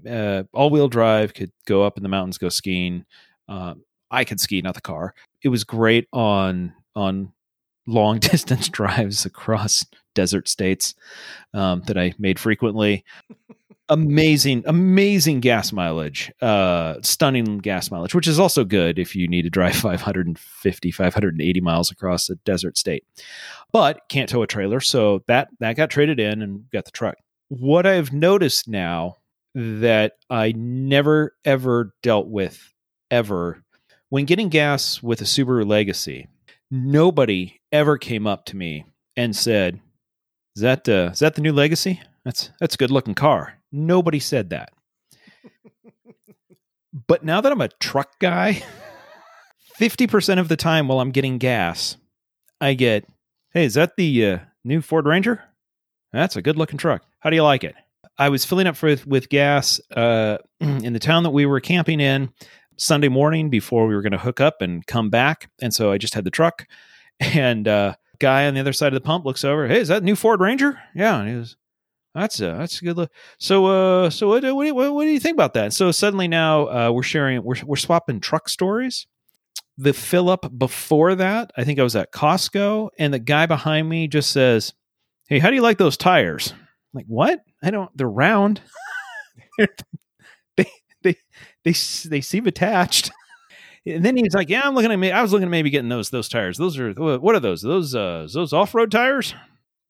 [0.09, 3.05] uh, all wheel drive could go up in the mountains go skiing
[3.49, 3.75] uh,
[4.11, 7.33] I could ski not the car it was great on on
[7.87, 10.95] long distance drives across desert states
[11.55, 13.05] um, that I made frequently.
[13.89, 19.43] amazing, amazing gas mileage, uh, stunning gas mileage, which is also good if you need
[19.43, 23.05] to drive 550, 580 miles across a desert state.
[23.73, 27.17] But can't tow a trailer, so that that got traded in and got the truck.
[27.59, 29.19] What I've noticed now
[29.55, 32.73] that I never ever dealt with
[33.11, 33.63] ever
[34.09, 36.29] when getting gas with a Subaru Legacy,
[36.71, 38.87] nobody ever came up to me
[39.19, 39.83] and said,
[40.57, 42.01] "Is that uh, is that the new Legacy?
[42.25, 44.73] That's that's a good looking car." Nobody said that.
[47.07, 48.63] but now that I'm a truck guy,
[49.75, 51.99] fifty percent of the time while I'm getting gas,
[52.63, 53.07] I get,
[53.51, 55.52] "Hey, is that the uh, new Ford Ranger?
[56.13, 57.05] That's a good looking truck.
[57.21, 57.75] How do you like it?"
[58.19, 62.01] I was filling up with with gas uh, in the town that we were camping
[62.01, 62.31] in
[62.77, 65.99] Sunday morning before we were going to hook up and come back, and so I
[65.99, 66.67] just had the truck.
[67.21, 69.69] And uh, guy on the other side of the pump looks over.
[69.69, 70.81] Hey, is that new Ford Ranger?
[70.95, 71.57] Yeah, and he was.
[72.15, 73.11] That's a that's a good look.
[73.39, 75.73] So uh, so what what do you, what, what do you think about that?
[75.73, 79.07] So suddenly now uh, we're sharing we're we're swapping truck stories.
[79.79, 83.89] The fill up before that, I think I was at Costco, and the guy behind
[83.89, 84.75] me just says,
[85.33, 86.59] "Hey, how do you like those tires?" I'm
[86.93, 87.41] like what?
[87.63, 87.91] I don't.
[87.97, 88.61] They're round.
[89.59, 90.67] they
[91.03, 91.17] they
[91.65, 93.11] they they seem attached.
[93.87, 95.11] And then he's like, "Yeah, I'm looking at me.
[95.11, 96.59] I was looking at maybe getting those those tires.
[96.59, 97.63] Those are what are those?
[97.63, 99.35] Those uh those off road tires?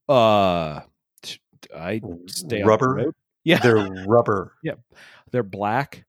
[0.09, 0.81] Uh,
[1.77, 2.95] I stay the rubber.
[2.95, 3.15] road.
[3.45, 4.53] Yeah, They're rubber.
[4.63, 4.75] Yeah.
[5.31, 6.05] They're black.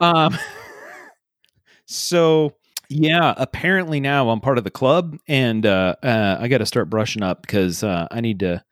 [0.00, 0.36] Um,
[1.86, 2.54] so
[2.88, 6.90] yeah, apparently now I'm part of the club, and uh, uh I got to start
[6.90, 8.62] brushing up because uh, I need to.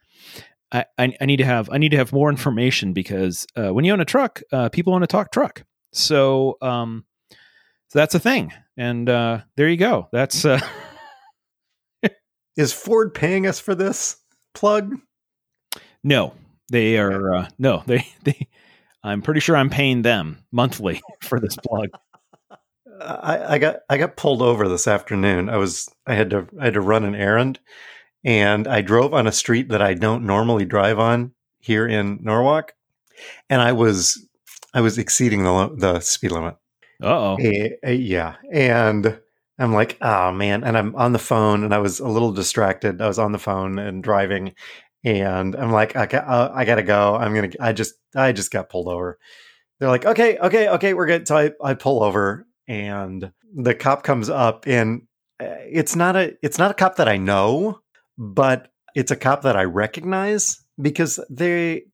[0.72, 3.84] I, I I need to have I need to have more information because uh, when
[3.84, 7.04] you own a truck, uh, people want to talk truck, so um,
[7.88, 10.08] so that's a thing, and uh, there you go.
[10.12, 10.60] That's uh,
[12.56, 14.16] Is Ford paying us for this
[14.54, 14.94] plug?
[16.02, 16.32] no,
[16.70, 18.48] they are uh, no, they they.
[19.04, 21.90] I'm pretty sure I'm paying them monthly for this plug.
[23.00, 25.48] I, I got I got pulled over this afternoon.
[25.48, 27.58] I was I had to I had to run an errand,
[28.24, 32.74] and I drove on a street that I don't normally drive on here in Norwalk,
[33.50, 34.26] and I was
[34.74, 36.56] I was exceeding the the speed limit.
[37.02, 37.36] Uh oh.
[37.38, 39.18] Yeah, and
[39.58, 43.00] I'm like, oh man, and I'm on the phone, and I was a little distracted.
[43.00, 44.54] I was on the phone and driving,
[45.04, 47.16] and I'm like, I got, uh, I gotta go.
[47.16, 47.50] I'm gonna.
[47.60, 49.18] I just I just got pulled over.
[49.78, 51.28] They're like, okay, okay, okay, we're good.
[51.28, 55.02] So I I pull over, and the cop comes up, and
[55.40, 57.80] uh, it's not a it's not a cop that I know,
[58.18, 61.84] but it's a cop that I recognize because they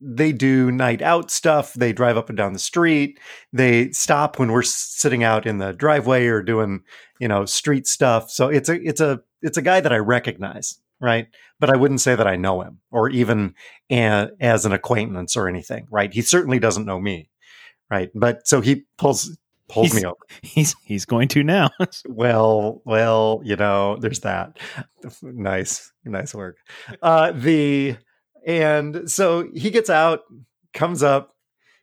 [0.00, 1.74] they do night out stuff.
[1.74, 3.18] They drive up and down the street.
[3.52, 6.82] They stop when we're sitting out in the driveway or doing,
[7.18, 8.30] you know, street stuff.
[8.30, 11.26] So it's a it's a it's a guy that I recognize, right?
[11.58, 13.54] But I wouldn't say that I know him or even
[13.90, 16.12] a, as an acquaintance or anything, right?
[16.12, 17.30] He certainly doesn't know me,
[17.90, 18.10] right?
[18.14, 19.36] But so he pulls
[19.68, 20.16] pulls He's- me over.
[20.42, 21.70] He's he's going to now.
[22.08, 24.58] Well, well, you know, there's that.
[25.22, 26.56] nice, nice work.
[27.02, 27.96] Uh, the
[28.46, 30.20] and so he gets out,
[30.74, 31.34] comes up.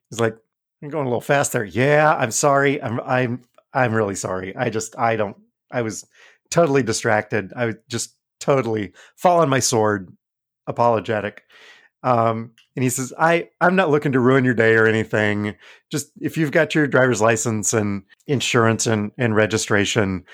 [0.10, 0.36] He's like,
[0.82, 2.82] "You're going a little fast there." Yeah, I'm sorry.
[2.82, 3.41] I'm I'm
[3.74, 4.56] I'm really sorry.
[4.56, 5.38] I just I don't.
[5.72, 6.06] I was
[6.50, 7.52] totally distracted.
[7.56, 10.15] I was just totally fall on my sword.
[10.67, 11.44] Apologetic.
[12.04, 15.56] Um, and he says, "I I'm not looking to ruin your day or anything.
[15.92, 20.26] Just if you've got your driver's license and insurance and and registration,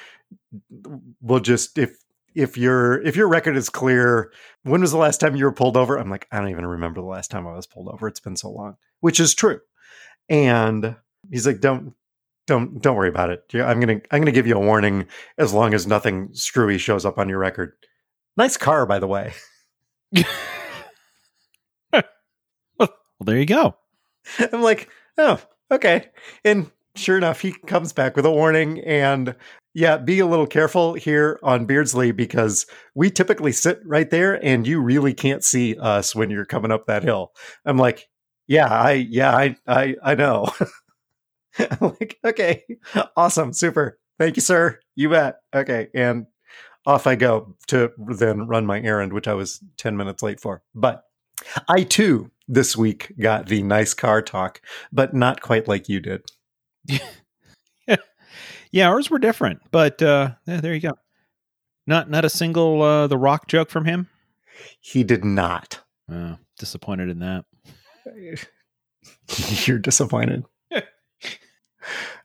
[1.22, 1.98] we'll just if
[2.36, 4.32] if your if your record is clear.
[4.64, 5.98] When was the last time you were pulled over?
[5.98, 8.08] I'm like, I don't even remember the last time I was pulled over.
[8.08, 9.60] It's been so long, which is true.
[10.30, 10.96] And
[11.32, 11.94] he's like, don't
[12.46, 13.44] don't don't worry about it.
[13.56, 17.18] I'm gonna I'm gonna give you a warning as long as nothing screwy shows up
[17.18, 17.74] on your record.
[18.38, 19.34] Nice car, by the way.
[23.20, 23.76] well, there you go.
[24.52, 25.40] I'm like, oh,
[25.72, 26.10] okay.
[26.44, 28.80] And sure enough, he comes back with a warning.
[28.82, 29.36] And
[29.74, 34.66] yeah, be a little careful here on Beardsley because we typically sit right there and
[34.68, 37.32] you really can't see us when you're coming up that hill.
[37.66, 38.08] I'm like,
[38.48, 40.48] yeah, I, yeah, I, I, I know.
[41.60, 42.64] I'm like, okay,
[43.16, 44.00] awesome, super.
[44.20, 44.80] Thank you, sir.
[44.96, 45.38] You bet.
[45.54, 45.90] Okay.
[45.94, 46.26] And
[46.86, 50.64] off I go to then run my errand, which I was 10 minutes late for.
[50.74, 51.04] But
[51.68, 56.26] I too this week got the nice car talk, but not quite like you did.
[58.72, 60.98] Yeah, ours were different, but uh, yeah, there you go.
[61.86, 64.08] Not not a single uh, the Rock joke from him.
[64.80, 65.82] He did not.
[66.12, 67.46] Uh, disappointed in that.
[69.66, 70.44] You're disappointed.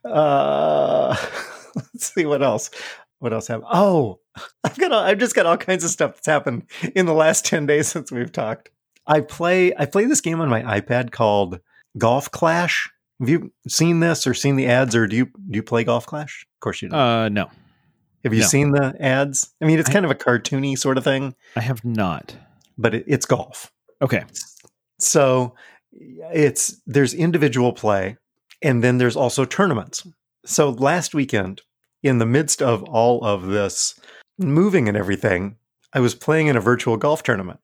[0.04, 1.16] uh,
[1.76, 2.70] let's see what else.
[3.18, 3.68] What else happened?
[3.72, 4.18] Oh,
[4.64, 4.90] I've got.
[4.90, 7.86] All, I've just got all kinds of stuff that's happened in the last ten days
[7.88, 8.70] since we've talked.
[9.06, 9.74] I play.
[9.76, 11.60] I play this game on my iPad called
[11.98, 12.88] Golf Clash.
[13.20, 16.06] Have you seen this or seen the ads, or do you do you play Golf
[16.06, 16.46] Clash?
[16.56, 16.96] Of course you do.
[16.96, 17.50] Uh, no,
[18.24, 18.46] Have you no.
[18.46, 19.52] seen the ads?
[19.60, 22.36] I mean, it's I- kind of a cartoony sort of thing, I have not.
[22.78, 23.72] but it, it's golf.
[24.00, 24.24] Okay.
[24.98, 25.54] So
[25.92, 28.16] it's there's individual play
[28.62, 30.06] and then there's also tournaments.
[30.46, 31.62] So last weekend,
[32.02, 33.98] in the midst of all of this
[34.38, 35.56] moving and everything,
[35.92, 37.60] I was playing in a virtual golf tournament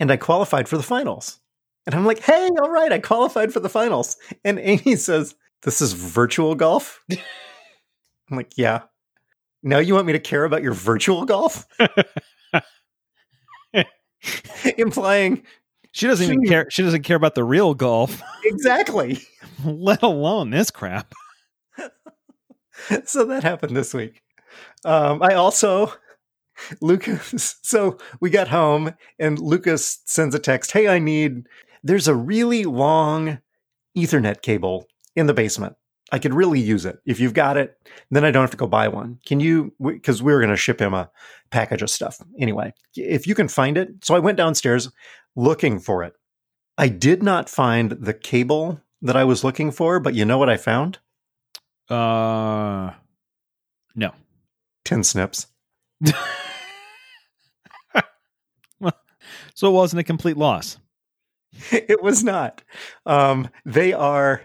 [0.00, 1.40] and I qualified for the finals.
[1.86, 4.16] And I'm like, hey, all right, I qualified for the finals.
[4.44, 7.02] And Amy says, This is virtual golf?
[7.10, 8.82] I'm like, Yeah.
[9.62, 11.66] Now you want me to care about your virtual golf?
[14.76, 15.42] Implying
[15.92, 16.70] She doesn't even care.
[16.70, 19.20] She doesn't care about the real golf, exactly.
[19.64, 21.12] let alone this crap.
[23.04, 24.22] so that happened this week.
[24.84, 25.92] Um, I also,
[26.80, 31.46] Lucas, so we got home and Lucas sends a text Hey, I need,
[31.82, 33.38] there's a really long
[33.96, 35.74] Ethernet cable in the basement.
[36.10, 36.98] I could really use it.
[37.04, 37.76] If you've got it,
[38.10, 39.18] then I don't have to go buy one.
[39.26, 41.10] Can you, because we were going to ship him a
[41.50, 42.20] package of stuff.
[42.38, 43.88] Anyway, if you can find it.
[44.02, 44.90] So I went downstairs
[45.36, 46.14] looking for it.
[46.76, 50.50] I did not find the cable that I was looking for, but you know what
[50.50, 50.98] I found?
[51.88, 52.92] Uh,
[53.94, 54.12] no.
[54.84, 55.46] tin snips.
[59.58, 60.78] So it wasn't a complete loss.
[61.72, 62.62] it was not.
[63.06, 64.42] Um, they are.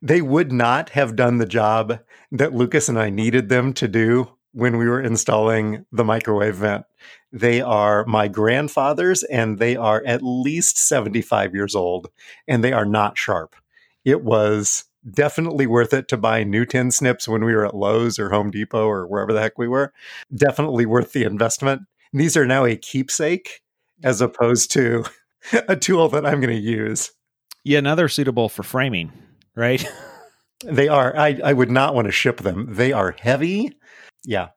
[0.00, 1.98] They would not have done the job
[2.30, 6.84] that Lucas and I needed them to do when we were installing the microwave vent.
[7.32, 12.10] They are my grandfather's, and they are at least seventy-five years old,
[12.46, 13.56] and they are not sharp.
[14.04, 18.16] It was definitely worth it to buy new tin snips when we were at Lowe's
[18.16, 19.92] or Home Depot or wherever the heck we were.
[20.32, 21.82] Definitely worth the investment.
[22.12, 23.61] These are now a keepsake
[24.02, 25.04] as opposed to
[25.68, 27.10] a tool that I'm going to use.
[27.64, 29.12] Yeah, now they're suitable for framing,
[29.54, 29.84] right?
[30.64, 31.16] They are.
[31.16, 32.68] I, I would not want to ship them.
[32.70, 33.76] They are heavy.
[34.24, 34.50] Yeah.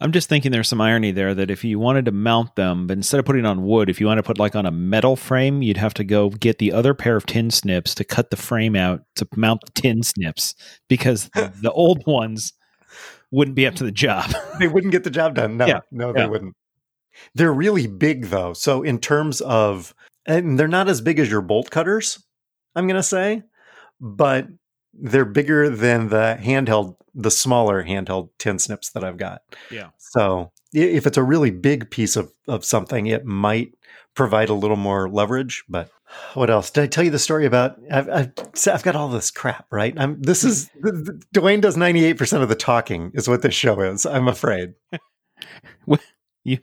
[0.00, 2.96] I'm just thinking there's some irony there that if you wanted to mount them, but
[2.96, 5.62] instead of putting on wood, if you want to put like on a metal frame,
[5.62, 8.74] you'd have to go get the other pair of tin snips to cut the frame
[8.74, 10.56] out to mount the tin snips
[10.88, 12.52] because the old ones
[13.30, 14.28] wouldn't be up to the job.
[14.58, 15.56] they wouldn't get the job done.
[15.58, 15.80] No, Yeah.
[15.92, 16.26] no, they Yeah.
[16.26, 16.56] wouldn't.
[17.34, 18.52] They're really big though.
[18.52, 19.94] So in terms of,
[20.26, 22.22] and they're not as big as your bolt cutters,
[22.74, 23.42] I'm going to say,
[24.00, 24.48] but
[24.92, 29.42] they're bigger than the handheld, the smaller handheld tin snips that I've got.
[29.70, 29.90] Yeah.
[29.98, 33.74] So if it's a really big piece of, of something, it might
[34.14, 35.64] provide a little more leverage.
[35.68, 35.90] But
[36.34, 36.70] what else?
[36.70, 37.78] Did I tell you the story about?
[37.90, 38.32] I've, I've,
[38.66, 39.94] I've got all this crap, right?
[39.96, 40.70] I'm, this is,
[41.34, 44.74] Dwayne does 98% of the talking, is what this show is, I'm afraid.
[46.44, 46.58] you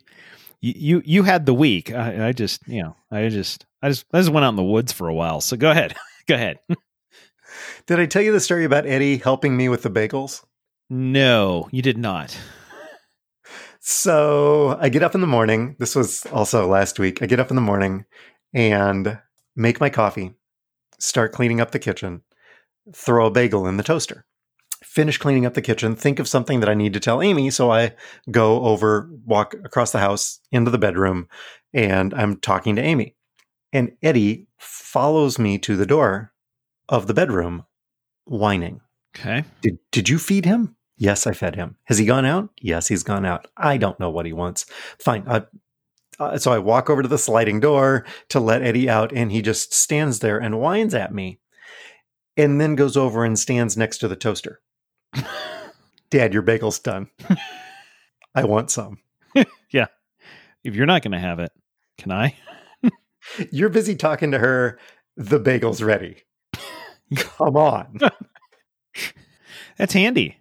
[0.72, 1.92] you you had the week.
[1.92, 4.62] I, I just you know I just I just I just went out in the
[4.62, 5.40] woods for a while.
[5.40, 5.94] So go ahead,
[6.26, 6.58] go ahead.
[7.86, 10.44] Did I tell you the story about Eddie helping me with the bagels?
[10.90, 12.36] No, you did not.
[13.80, 15.76] So I get up in the morning.
[15.78, 17.22] This was also last week.
[17.22, 18.06] I get up in the morning
[18.54, 19.18] and
[19.54, 20.32] make my coffee,
[20.98, 22.22] start cleaning up the kitchen,
[22.94, 24.24] throw a bagel in the toaster.
[24.84, 27.50] Finish cleaning up the kitchen, think of something that I need to tell Amy.
[27.50, 27.94] So I
[28.30, 31.28] go over, walk across the house into the bedroom,
[31.72, 33.16] and I'm talking to Amy.
[33.72, 36.32] And Eddie follows me to the door
[36.88, 37.64] of the bedroom,
[38.24, 38.80] whining.
[39.16, 39.44] Okay.
[39.62, 40.76] Did did you feed him?
[40.96, 41.76] Yes, I fed him.
[41.84, 42.50] Has he gone out?
[42.60, 43.48] Yes, he's gone out.
[43.56, 44.64] I don't know what he wants.
[44.98, 45.24] Fine.
[45.26, 45.42] I,
[46.20, 49.42] uh, so I walk over to the sliding door to let Eddie out, and he
[49.42, 51.40] just stands there and whines at me,
[52.36, 54.60] and then goes over and stands next to the toaster.
[56.10, 57.08] Dad, your bagel's done.
[58.34, 58.98] I want some.
[59.70, 59.86] Yeah.
[60.62, 61.52] If you're not going to have it,
[61.98, 62.36] can I?
[63.50, 64.78] You're busy talking to her.
[65.16, 66.22] The bagel's ready.
[67.16, 67.98] Come on,
[69.76, 70.36] That's handy.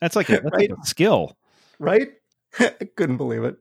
[0.00, 1.36] That's like a, that's like a skill.
[1.78, 2.08] right?
[2.58, 3.56] I couldn't believe it.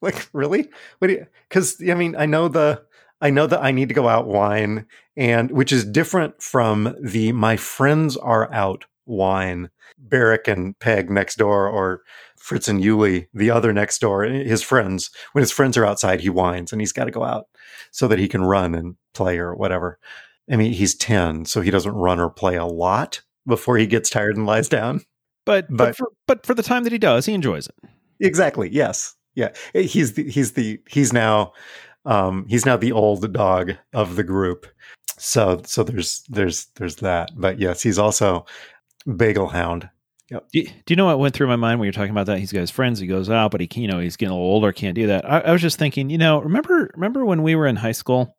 [0.00, 0.68] Like, really?
[0.98, 1.26] What do you?
[1.48, 2.82] Because I mean, I know the,
[3.20, 7.32] I know that I need to go out wine, and which is different from the
[7.32, 9.70] my friends are out wine.
[9.98, 12.02] Barrick and Peg next door, or
[12.38, 15.10] Fritz and Yuli, the other next door, his friends.
[15.32, 17.46] When his friends are outside, he whines, and he's got to go out
[17.90, 19.98] so that he can run and play or whatever.
[20.50, 24.08] I mean, he's ten, so he doesn't run or play a lot before he gets
[24.10, 25.00] tired and lies down.
[25.44, 27.74] But but But- for, but for the time that he does, he enjoys it.
[28.20, 28.68] Exactly.
[28.70, 29.14] Yes.
[29.34, 29.52] Yeah.
[29.72, 31.52] He's the he's the he's now
[32.04, 34.66] um he's now the old dog of the group.
[35.16, 37.30] So so there's there's there's that.
[37.36, 38.44] But yes, he's also
[39.06, 39.88] bagel hound.
[40.30, 42.38] Do you, do you know what went through my mind when you're talking about that?
[42.38, 42.98] He's got his friends.
[43.00, 45.24] He goes out, but he you know he's getting a little older, can't do that.
[45.30, 48.36] I, I was just thinking, you know, remember remember when we were in high school?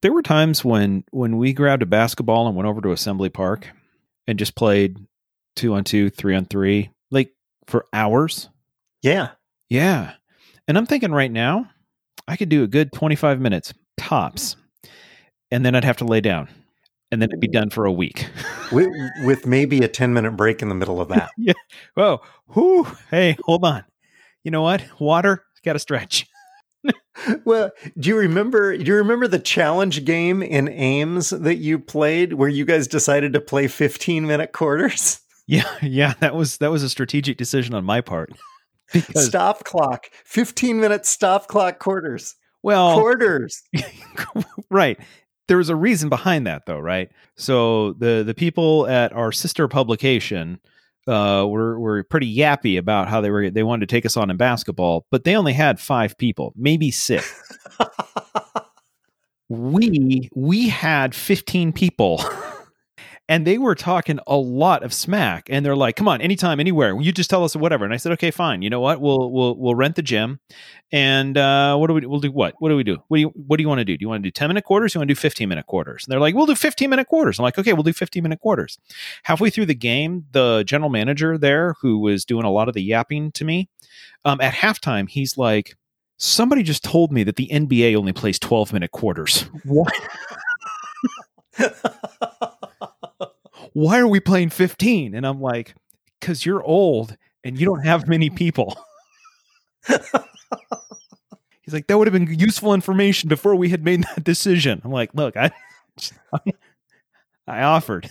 [0.00, 3.68] There were times when when we grabbed a basketball and went over to Assembly Park
[4.26, 4.96] and just played
[5.56, 7.32] two on two, three on three, like
[7.66, 8.48] for hours.
[9.02, 9.30] Yeah.
[9.68, 10.12] Yeah,
[10.68, 11.68] and I'm thinking right now,
[12.28, 14.56] I could do a good 25 minutes tops,
[15.50, 16.48] and then I'd have to lay down,
[17.16, 18.28] and then it'd be done for a week.
[18.72, 18.88] With,
[19.24, 21.30] with maybe a 10 minute break in the middle of that.
[21.38, 21.52] yeah
[21.94, 22.20] Whoa,
[22.54, 23.84] whoo, hey, hold on.
[24.44, 24.84] You know what?
[25.00, 26.26] Water, got to stretch.
[27.44, 32.32] well, do you remember do you remember the challenge game in Ames that you played
[32.34, 35.20] where you guys decided to play 15 minute quarters?
[35.48, 38.32] Yeah, yeah, that was that was a strategic decision on my part.
[38.92, 40.06] Because Stop clock.
[40.24, 42.34] 15 minute stop clock quarters.
[42.64, 43.62] well, Quarters.
[44.70, 44.98] right.
[45.48, 47.10] There was a reason behind that though, right?
[47.36, 50.60] So the the people at our sister publication
[51.06, 54.30] uh, were were pretty yappy about how they were they wanted to take us on
[54.30, 57.58] in basketball, but they only had five people, maybe six.
[59.48, 62.20] we we had 15 people
[63.28, 67.00] and they were talking a lot of smack and they're like come on anytime anywhere.
[67.00, 67.84] You just tell us whatever.
[67.84, 68.62] And i said okay fine.
[68.62, 69.00] You know what?
[69.00, 70.40] We'll we'll we'll rent the gym
[70.92, 72.08] and uh what do we do?
[72.08, 72.54] we'll do what?
[72.58, 72.98] What do we do?
[73.08, 73.96] What do you what do you want to do?
[73.96, 74.94] Do you want to do 10 minute quarters?
[74.94, 76.04] You want to do 15 minute quarters?
[76.04, 77.38] And they're like we'll do 15 minute quarters.
[77.38, 78.78] I'm like okay we'll do 15 minute quarters.
[79.24, 82.82] Halfway through the game the general manager there who was doing a lot of the
[82.82, 83.68] yapping to me
[84.24, 85.76] um, at halftime he's like
[86.18, 89.42] somebody just told me that the nba only plays 12 minute quarters.
[89.64, 89.92] What
[93.76, 95.74] why are we playing 15 and i'm like
[96.20, 98.76] because you're old and you don't have many people
[99.86, 104.90] he's like that would have been useful information before we had made that decision i'm
[104.90, 105.50] like look i
[107.46, 108.08] i offered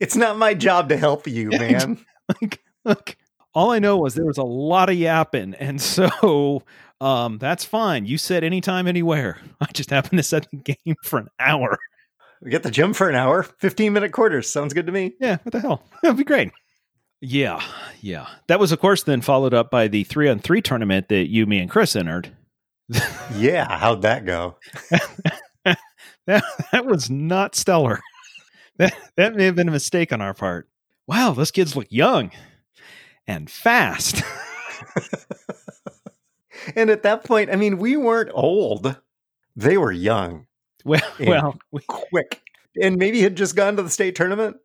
[0.00, 2.04] It's not my job to help you, Yeah, man.
[2.42, 3.16] like, look,
[3.54, 6.62] all I know was there was a lot of yapping, and so
[7.00, 8.04] um, that's fine.
[8.04, 9.38] You said anytime, anywhere.
[9.60, 11.78] I just happened to set the game for an hour.
[12.44, 14.50] We get the gym for an hour, 15 minute quarters.
[14.50, 15.14] Sounds good to me.
[15.18, 15.82] Yeah, what the hell?
[16.02, 16.52] That'd be great.
[17.22, 17.62] Yeah,
[18.02, 18.26] yeah.
[18.48, 21.46] That was, of course, then followed up by the three on three tournament that you,
[21.46, 22.36] me, and Chris entered.
[23.34, 24.56] Yeah, how'd that go?
[26.26, 26.42] That
[26.72, 28.00] that was not stellar.
[28.78, 30.68] That that may have been a mistake on our part.
[31.06, 32.30] Wow, those kids look young
[33.26, 34.22] and fast.
[36.76, 38.96] And at that point, I mean, we weren't old.
[39.54, 40.46] They were young,
[40.84, 42.42] well, well, we, quick,
[42.80, 44.56] and maybe had just gone to the state tournament.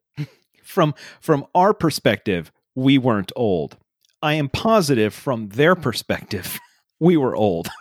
[0.64, 3.78] from from our perspective, we weren't old.
[4.22, 5.82] I am positive from their hmm.
[5.82, 6.60] perspective,
[7.00, 7.70] we were old.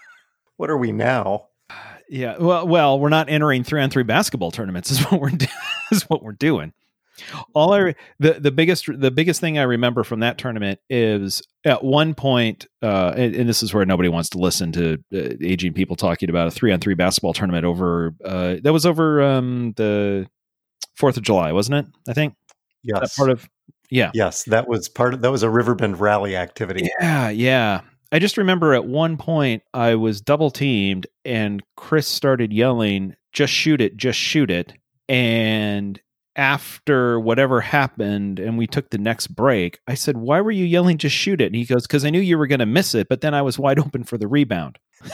[0.56, 1.50] What are we now?
[2.08, 4.90] Yeah, well, well, we're not entering three on three basketball tournaments.
[4.90, 5.46] Is what we're do-
[5.92, 6.72] is what we're doing.
[7.54, 11.82] All I the the biggest the biggest thing I remember from that tournament is at
[11.84, 15.72] one point, uh, and, and this is where nobody wants to listen to uh, aging
[15.72, 18.14] people talking about a three on three basketball tournament over.
[18.24, 20.26] Uh, that was over um, the
[20.96, 21.86] Fourth of July, wasn't it?
[22.08, 22.34] I think
[22.84, 23.16] that Yes.
[23.16, 23.48] part of
[23.90, 24.10] yeah.
[24.14, 26.88] yes, that was part of that was a Riverbend rally activity.
[27.00, 27.80] Yeah, yeah.
[28.10, 33.52] I just remember at one point I was double teamed and Chris started yelling, just
[33.52, 34.72] shoot it, just shoot it.
[35.08, 36.00] And
[36.38, 40.96] after whatever happened and we took the next break, I said, Why were you yelling,
[40.96, 41.46] just shoot it?
[41.46, 43.42] And he goes, Because I knew you were going to miss it, but then I
[43.42, 44.78] was wide open for the rebound.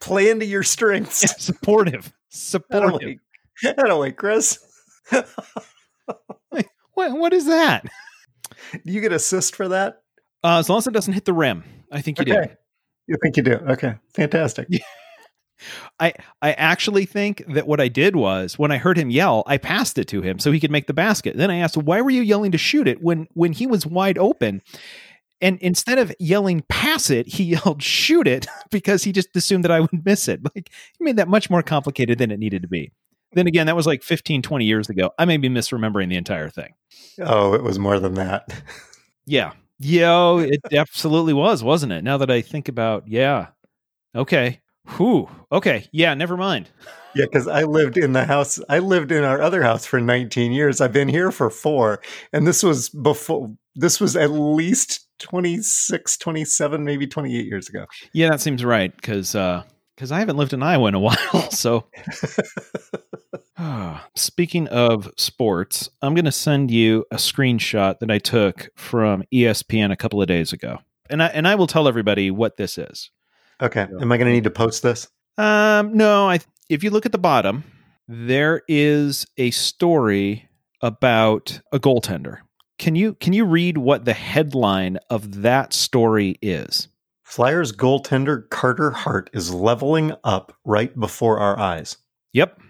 [0.00, 1.42] Play into your strengths.
[1.42, 2.04] Supportive.
[2.04, 3.18] Don't Supportive.
[3.62, 4.58] like, I don't like Chris.
[6.94, 7.84] What, what is that?
[8.84, 10.02] Do you get assist for that?
[10.44, 12.36] Uh, as long as it doesn't hit the rim, I think you do.
[12.36, 12.54] Okay.
[13.06, 13.54] You think you do?
[13.54, 14.68] Okay, fantastic.
[16.00, 19.58] I I actually think that what I did was when I heard him yell, I
[19.58, 21.36] passed it to him so he could make the basket.
[21.36, 24.18] Then I asked, "Why were you yelling to shoot it when when he was wide
[24.18, 24.62] open?"
[25.40, 29.72] And instead of yelling pass it, he yelled shoot it because he just assumed that
[29.72, 30.40] I would miss it.
[30.54, 32.92] Like he made that much more complicated than it needed to be.
[33.34, 35.10] Then again, that was like 15, 20 years ago.
[35.18, 36.74] I may be misremembering the entire thing.
[37.20, 38.52] Oh, it was more than that.
[39.24, 39.52] Yeah.
[39.78, 42.04] Yo, it absolutely was, wasn't it?
[42.04, 43.48] Now that I think about, yeah.
[44.14, 44.60] Okay.
[44.96, 45.28] Whew.
[45.50, 45.86] Okay.
[45.92, 46.70] Yeah, never mind.
[47.14, 48.60] Yeah, because I lived in the house.
[48.68, 50.80] I lived in our other house for 19 years.
[50.80, 52.00] I've been here for four.
[52.32, 57.86] And this was before, this was at least 26, 27, maybe 28 years ago.
[58.12, 59.62] Yeah, that seems right because uh
[59.94, 61.50] because I haven't lived in Iowa in a while.
[61.50, 61.86] So,
[64.16, 69.92] speaking of sports, I'm going to send you a screenshot that I took from ESPN
[69.92, 70.78] a couple of days ago,
[71.08, 73.10] and I and I will tell everybody what this is.
[73.62, 73.86] Okay.
[74.00, 75.08] Am I going to need to post this?
[75.38, 77.64] Um, no, I if you look at the bottom,
[78.08, 80.48] there is a story
[80.82, 82.38] about a goaltender.
[82.78, 86.88] Can you can you read what the headline of that story is?
[87.24, 91.96] Flyers goaltender Carter Hart is leveling up right before our eyes.
[92.32, 92.60] Yep.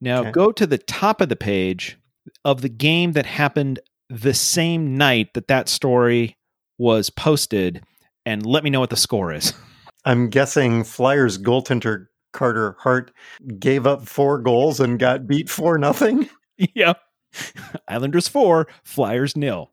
[0.00, 0.30] Now Okay.
[0.32, 1.98] go to the top of the page
[2.44, 3.78] of the game that happened
[4.08, 6.36] the same night that that story
[6.78, 7.82] was posted
[8.24, 9.52] and let me know what the score is.
[10.08, 13.12] I'm guessing Flyers goaltender Carter Hart
[13.58, 16.30] gave up four goals and got beat for nothing.
[16.56, 16.98] yep.
[17.88, 19.70] Islanders 4, Flyers nil.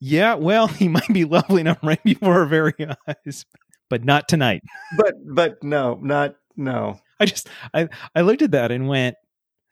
[0.00, 2.74] Yeah, well, he might be leveling up right before our very
[3.08, 3.46] eyes,
[3.88, 4.62] but not tonight.
[4.98, 7.00] But but no, not no.
[7.18, 9.16] I just I I looked at that and went,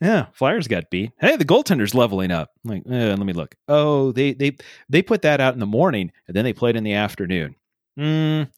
[0.00, 1.10] yeah, Flyers got beat.
[1.20, 2.48] Hey, the goaltender's leveling up.
[2.64, 3.56] I'm like, eh, let me look.
[3.68, 4.56] Oh, they they
[4.88, 7.56] they put that out in the morning and then they played in the afternoon.
[7.98, 8.50] Mm,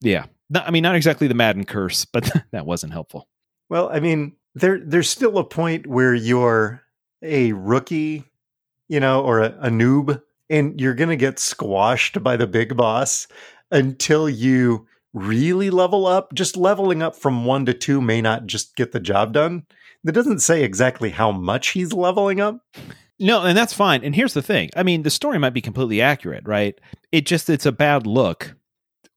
[0.00, 3.28] yeah, Not- I mean, not exactly the Madden curse, but that wasn't helpful.
[3.68, 6.82] Well, I mean, there there's still a point where you're
[7.22, 8.24] a rookie,
[8.88, 13.26] you know, or a, a noob, and you're gonna get squashed by the big boss
[13.70, 16.32] until you really level up.
[16.34, 19.66] Just leveling up from one to two may not just get the job done.
[20.04, 22.64] That doesn't say exactly how much he's leveling up.
[23.18, 24.04] No, and that's fine.
[24.04, 24.70] And here's the thing.
[24.76, 26.80] I mean, the story might be completely accurate, right?
[27.10, 28.54] It just it's a bad look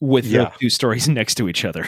[0.02, 0.46] with Yeah.
[0.46, 1.88] the two stories next to each other.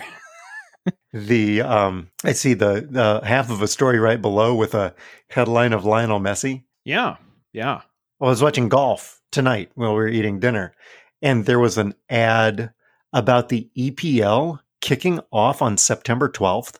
[1.13, 4.95] The um, I see the the half of a story right below with a
[5.29, 6.63] headline of Lionel Messi.
[6.85, 7.17] yeah.
[7.53, 7.81] Yeah.
[8.21, 10.73] I was watching golf tonight while we were eating dinner,
[11.21, 12.71] and there was an ad
[13.11, 16.77] about the EPL kicking off on September 12th.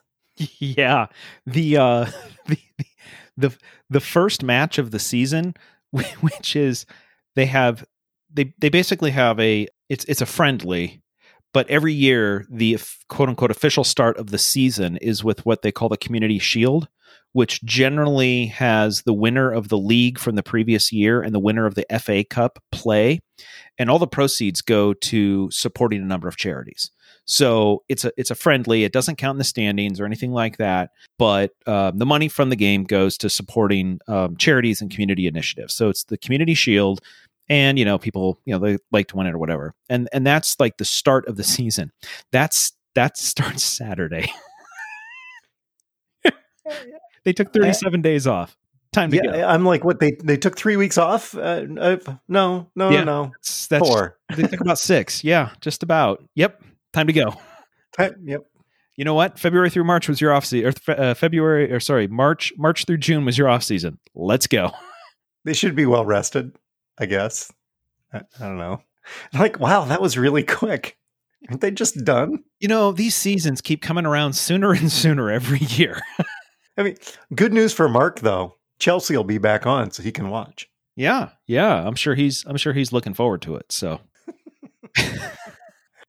[0.58, 1.06] Yeah,
[1.46, 2.06] the uh,
[2.46, 2.58] the
[3.36, 3.56] the
[3.88, 5.54] the first match of the season,
[6.20, 6.86] which is
[7.36, 7.84] they have
[8.32, 11.02] they they basically have a it's it's a friendly,
[11.54, 12.78] but every year the
[13.08, 16.88] quote unquote official start of the season is with what they call the Community Shield,
[17.32, 21.64] which generally has the winner of the league from the previous year and the winner
[21.64, 23.20] of the FA Cup play,
[23.78, 26.90] and all the proceeds go to supporting a number of charities.
[27.26, 28.84] So it's a it's a friendly.
[28.84, 30.90] It doesn't count in the standings or anything like that.
[31.18, 35.74] But um, the money from the game goes to supporting um, charities and community initiatives.
[35.74, 37.00] So it's the Community Shield,
[37.48, 39.74] and you know people you know they like to win it or whatever.
[39.88, 41.92] And and that's like the start of the season.
[42.32, 44.30] That's that starts Saturday.
[47.24, 48.56] they took 37 days off.
[48.92, 49.44] Time to yeah, go.
[49.48, 49.98] I'm like, what?
[49.98, 51.34] They they took three weeks off?
[51.36, 51.96] Uh, uh,
[52.28, 53.02] no, no, Yeah.
[53.02, 54.16] no, That's, that's four.
[54.36, 55.24] they took about six.
[55.24, 56.22] Yeah, just about.
[56.36, 56.62] Yep.
[56.92, 57.34] Time to go.
[57.98, 58.44] Yep.
[58.96, 59.36] You know what?
[59.36, 62.98] February through March was your off season, or uh, February, or sorry, March, March through
[62.98, 63.98] June was your off season.
[64.14, 64.70] Let's go.
[65.44, 66.56] They should be well rested,
[66.98, 67.52] I guess.
[68.12, 68.82] I, I don't know.
[69.34, 70.96] Like, wow, that was really quick.
[71.50, 72.42] Aren't they just done?
[72.58, 76.00] You know, these seasons keep coming around sooner and sooner every year.
[76.78, 76.96] I mean,
[77.34, 78.54] good news for Mark though.
[78.78, 80.70] Chelsea will be back on, so he can watch.
[80.96, 81.86] yeah, yeah.
[81.86, 83.70] I'm sure he's, I'm sure he's looking forward to it.
[83.70, 84.00] So,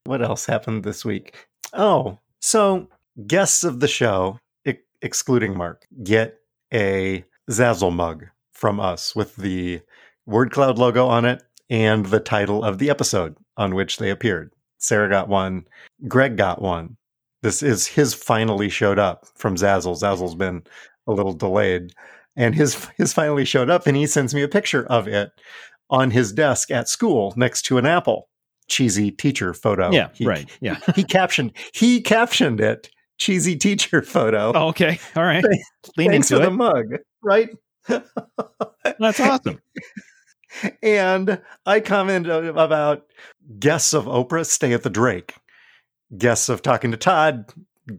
[0.06, 1.48] What else happened this week?
[1.74, 2.88] Oh, so
[3.28, 6.38] guests of the show, e- excluding Mark, get
[6.74, 9.82] a Zazzle mug from us with the
[10.26, 14.52] word cloud logo on it and the title of the episode on which they appeared.
[14.78, 15.66] Sarah got one,
[16.08, 16.98] Greg got one.
[17.42, 19.96] This is his finally showed up from Zazzle.
[20.00, 20.64] Zazzle's been
[21.08, 21.92] a little delayed,
[22.36, 25.32] and his his finally showed up, and he sends me a picture of it
[25.90, 28.30] on his desk at school next to an apple.
[28.68, 29.92] Cheesy teacher photo.
[29.92, 30.50] yeah, He- right.
[30.60, 30.80] Yeah.
[30.96, 35.00] he captioned he captioned it cheesy teacher photo Oh, okay.
[35.16, 35.44] All right.
[35.98, 36.50] Lean thanks into for it.
[36.50, 36.86] the mug
[37.22, 37.50] right
[39.00, 39.62] That's awesome.
[40.82, 43.06] And i commented about
[43.60, 45.36] guests of oprah stay at the drake
[46.18, 47.46] guests of talking to todd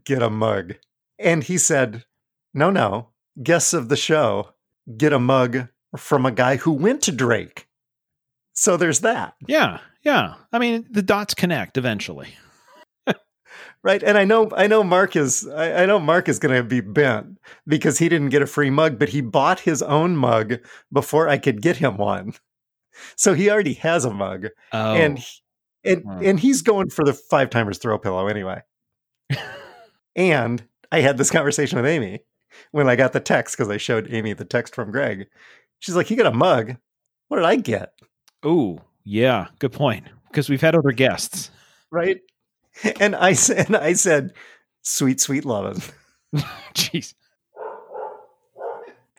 [0.05, 0.75] get a mug
[1.19, 2.05] and he said
[2.55, 3.09] no no
[3.43, 4.51] guests of the show
[4.97, 7.67] get a mug from a guy who went to drake
[8.53, 9.79] so there's that Yeah.
[10.03, 10.35] Yeah.
[10.53, 12.29] I mean, the dots connect eventually.
[13.83, 14.03] Right.
[14.03, 17.39] And I know I know Mark is I, I know Mark is gonna be bent
[17.67, 20.55] because he didn't get a free mug, but he bought his own mug
[20.93, 22.35] before I could get him one.
[23.15, 24.47] So he already has a mug.
[24.73, 25.19] Oh, And
[25.85, 26.21] and Hmm.
[26.25, 28.63] and he's going for the five timers throw pillow anyway.
[30.17, 32.21] and I had this conversation with Amy
[32.73, 35.27] when I got the text because I showed Amy the text from Greg.
[35.79, 36.77] She's like, You got a mug.
[37.29, 37.93] What did I get?
[38.43, 39.49] oh, yeah.
[39.59, 40.05] Good point.
[40.29, 41.51] Because we've had other guests.
[41.91, 42.19] Right.
[43.01, 44.33] And I said and I said,
[44.83, 45.81] sweet, sweet lovin'.
[46.75, 47.15] Jeez.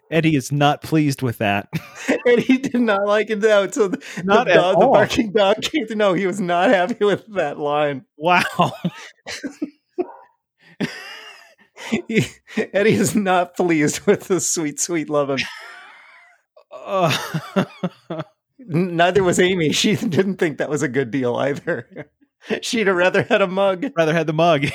[0.09, 1.67] Eddie is not pleased with that.
[2.25, 3.67] and he did not like it though.
[3.67, 4.93] So the, Not the, at dog, the all.
[4.93, 8.05] barking dog came to know he was not happy with that line.
[8.15, 8.43] Wow.
[12.07, 12.25] He,
[12.73, 15.39] Eddie is not pleased with the sweet, sweet loving.
[16.71, 17.15] Uh,
[18.59, 19.71] Neither was Amy.
[19.71, 22.09] She didn't think that was a good deal either.
[22.61, 23.85] She'd have rather had a mug.
[23.95, 24.65] rather had the mug.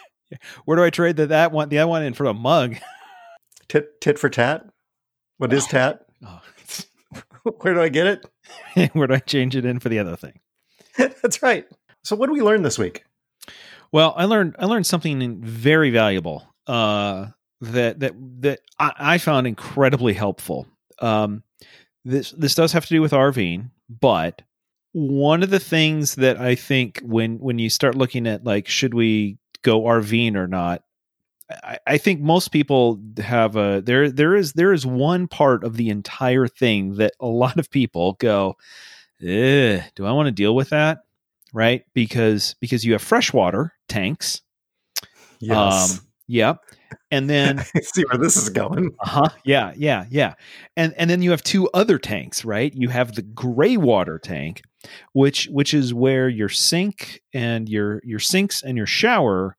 [0.64, 1.68] Where do I trade the, that one?
[1.68, 2.76] The other one in for a mug.
[3.68, 4.64] Tit, tit for tat.
[5.36, 6.06] What is tat?
[6.26, 6.40] Oh.
[7.60, 8.92] Where do I get it?
[8.94, 10.40] Where do I change it in for the other thing?
[10.96, 11.66] That's right.
[12.02, 13.04] So, what did we learn this week?
[13.92, 17.26] Well, I learned I learned something very valuable uh,
[17.60, 20.66] that that that I, I found incredibly helpful.
[21.00, 21.42] Um,
[22.06, 24.42] this this does have to do with RVing, but
[24.98, 28.94] one of the things that I think when when you start looking at like should
[28.94, 30.82] we go RVing or not,
[31.50, 35.76] I, I think most people have a there there is there is one part of
[35.76, 38.56] the entire thing that a lot of people go,
[39.22, 41.04] "Eh, do I want to deal with that?
[41.52, 41.84] Right?
[41.94, 44.42] Because because you have freshwater tanks.
[45.40, 46.00] Yes.
[46.00, 46.54] Um, yeah.
[47.10, 48.94] And then see where this is going.
[49.00, 50.34] uh-huh, yeah, yeah, yeah.
[50.76, 52.72] And and then you have two other tanks, right?
[52.74, 54.62] You have the gray water tank,
[55.12, 59.56] which which is where your sink and your your sinks and your shower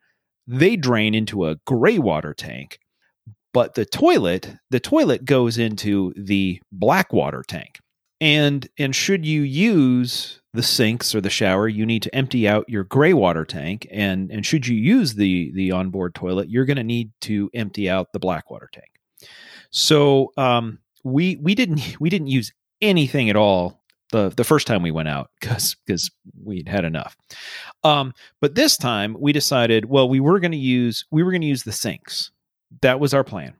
[0.50, 2.80] they drain into a gray water tank.
[3.54, 7.80] But the toilet, the toilet goes into the black water tank.
[8.20, 12.68] And and should you use the sinks or the shower, you need to empty out
[12.68, 13.88] your gray water tank.
[13.92, 17.90] And and should you use the the onboard toilet, you're going to need to empty
[17.90, 18.90] out the black water tank.
[19.70, 22.52] So um, we we didn't we didn't use
[22.82, 23.79] anything at all
[24.12, 26.10] the the first time we went out because because
[26.44, 27.16] we'd had enough.
[27.84, 31.42] Um, but this time we decided, well, we were going to use we were going
[31.42, 32.32] to use the sinks.
[32.82, 33.54] That was our plan.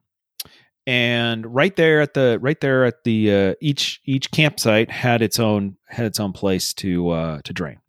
[0.88, 5.40] And right there at the right there at the uh, each each campsite had its
[5.40, 7.80] own had its own place to uh, to drain.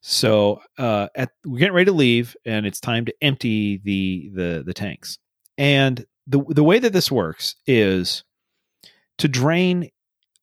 [0.00, 4.62] So uh, at we're getting ready to leave, and it's time to empty the the
[4.64, 5.18] the tanks.
[5.58, 8.22] And the the way that this works is
[9.18, 9.90] to drain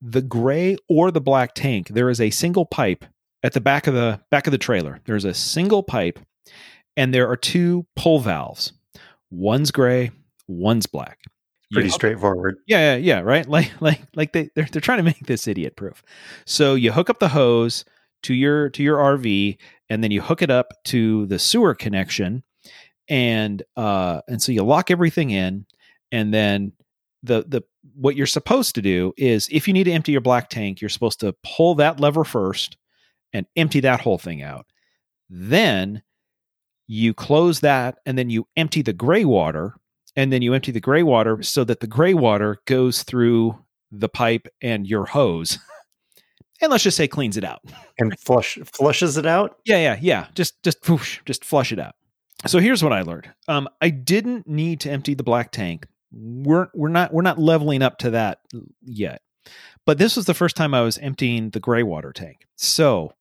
[0.03, 1.87] the gray or the black tank.
[1.87, 3.05] There is a single pipe
[3.41, 4.99] at the back of the back of the trailer.
[5.05, 6.19] There's a single pipe,
[6.97, 8.73] and there are two pull valves.
[9.31, 10.11] One's gray,
[10.47, 11.19] one's black.
[11.71, 12.57] Pretty hook- straightforward.
[12.67, 13.47] Yeah, yeah, yeah, right.
[13.53, 16.03] Like, like, like they they're they're trying to make this idiot proof.
[16.45, 17.85] So you hook up the hose
[18.23, 19.57] to your to your RV,
[19.89, 22.43] and then you hook it up to the sewer connection,
[23.07, 25.65] and uh, and so you lock everything in,
[26.11, 26.73] and then
[27.24, 27.63] the the
[27.95, 30.89] what you're supposed to do is if you need to empty your black tank, you're
[30.89, 32.78] supposed to pull that lever first
[33.34, 34.65] and empty that whole thing out.
[35.30, 36.03] Then
[36.88, 39.76] you close that, and then you empty the gray water
[40.15, 43.57] and then you empty the gray water so that the gray water goes through
[43.91, 45.57] the pipe and your hose
[46.61, 47.61] and let's just say cleans it out
[47.99, 49.57] And flush flushes it out.
[49.65, 51.95] yeah yeah yeah just just whoosh, just flush it out
[52.45, 56.68] so here's what i learned um, i didn't need to empty the black tank we're
[56.74, 58.39] we're not we're not leveling up to that
[58.82, 59.22] yet
[59.86, 63.14] but this was the first time i was emptying the gray water tank so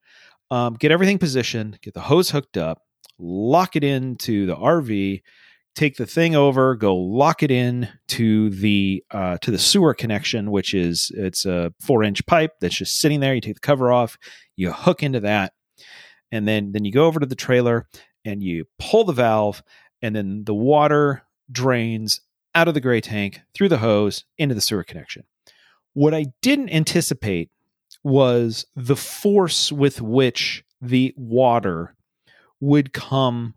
[0.51, 2.83] um, get everything positioned get the hose hooked up
[3.19, 5.23] lock it into the rv
[5.75, 10.51] take the thing over, go lock it in to the uh, to the sewer connection,
[10.51, 13.35] which is it's a four inch pipe that's just sitting there.
[13.35, 14.19] You take the cover off,
[14.57, 15.53] you hook into that,
[16.31, 17.87] and then then you go over to the trailer
[18.25, 19.63] and you pull the valve,
[20.01, 22.21] and then the water drains
[22.55, 25.25] out of the gray tank through the hose into the sewer connection.
[25.95, 27.51] What I didn't anticipate
[28.03, 31.95] was the force with which the water
[32.61, 33.55] would come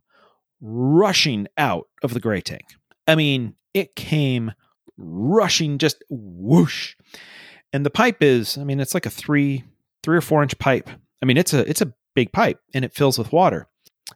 [0.62, 2.66] rushing out of the gray tank.
[3.08, 4.52] I mean, it came
[4.98, 6.96] rushing just whoosh.
[7.74, 9.64] And the pipe is, I mean, it's like a three,
[10.04, 10.89] three or four inch pipe.
[11.22, 13.68] I mean, it's a it's a big pipe and it fills with water.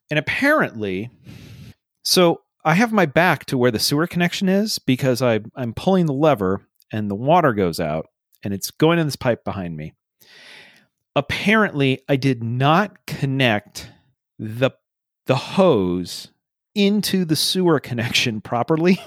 [0.10, 1.10] And apparently,
[2.04, 6.06] so I have my back to where the sewer connection is because I I'm pulling
[6.06, 6.62] the lever
[6.92, 8.06] and the water goes out
[8.44, 9.96] and it's going in this pipe behind me.
[11.16, 13.90] Apparently, I did not connect
[14.38, 14.70] the
[15.26, 16.32] the hose
[16.76, 19.02] into the sewer connection properly.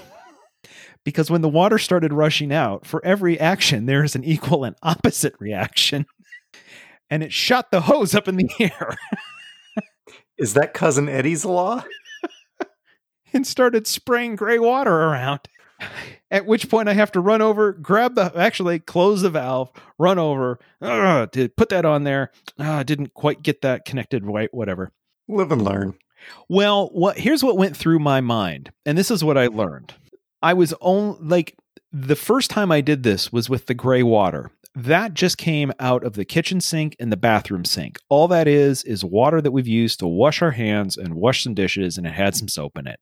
[1.05, 4.75] because when the water started rushing out, for every action, there is an equal and
[4.83, 6.05] opposite reaction.
[7.09, 8.97] And it shot the hose up in the air
[10.37, 11.85] Is that cousin Eddie's law?
[13.33, 15.41] And started spraying gray water around.
[16.31, 20.17] At which point, I have to run over, grab the, actually close the valve, run
[20.17, 22.31] over, uh, to put that on there.
[22.57, 24.91] Uh, didn't quite get that connected right, whatever.
[25.27, 25.95] Live and learn.
[26.47, 29.93] Well, what here's what went through my mind, and this is what I learned.
[30.41, 31.57] I was only like
[31.91, 34.49] the first time I did this was with the gray water.
[34.75, 37.99] That just came out of the kitchen sink and the bathroom sink.
[38.09, 41.53] All that is is water that we've used to wash our hands and wash some
[41.53, 42.99] dishes, and it had some soap in it.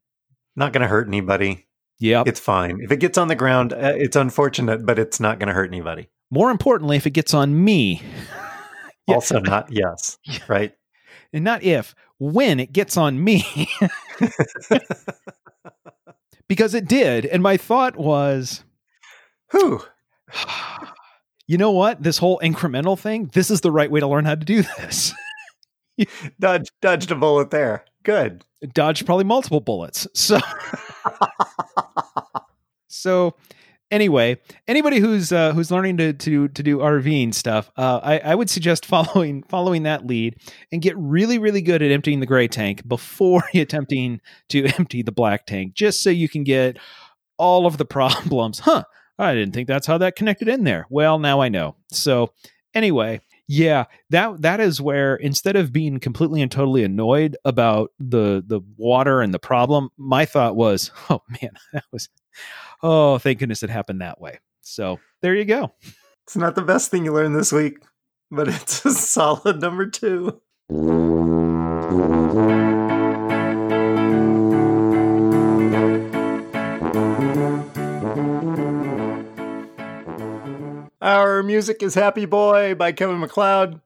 [0.56, 1.68] Not going to hurt anybody.
[2.00, 2.28] Yep.
[2.28, 2.80] It's fine.
[2.82, 5.70] If it gets on the ground, uh, it's unfortunate, but it's not going to hurt
[5.70, 6.10] anybody.
[6.32, 8.02] More importantly, if it gets on me,
[9.08, 9.16] Yeah.
[9.16, 10.74] Also, not yes, right?
[11.34, 13.46] and not if, when it gets on me,
[16.48, 17.26] because it did.
[17.26, 18.64] And my thought was,
[19.52, 19.82] Whew.
[21.48, 22.04] you know what?
[22.04, 25.14] This whole incremental thing, this is the right way to learn how to do this.
[26.40, 27.86] Dodge, dodged a bullet there.
[28.04, 28.44] Good.
[28.74, 30.08] Dodged probably multiple bullets.
[30.24, 30.40] So,
[32.88, 33.36] so
[33.92, 38.36] anyway, anybody who's uh, who's learning to to to do RVing stuff, uh, I, I
[38.36, 40.36] would suggest following following that lead
[40.72, 45.12] and get really really good at emptying the gray tank before attempting to empty the
[45.12, 46.78] black tank, just so you can get
[47.38, 48.60] all of the problems.
[48.60, 48.84] Huh?
[49.20, 50.88] I didn't think that's how that connected in there.
[50.90, 51.76] Well, now I know.
[51.92, 52.34] So
[52.74, 53.22] anyway,
[53.54, 58.62] yeah, that that is where instead of being completely and totally annoyed about the the
[58.78, 62.08] water and the problem, my thought was, oh man, that was
[62.82, 64.40] oh, thank goodness it happened that way.
[64.62, 65.74] So, there you go.
[66.24, 67.80] It's not the best thing you learned this week,
[68.32, 70.42] but it's a solid number 2.
[81.52, 83.82] Music is Happy Boy by Kevin MacLeod.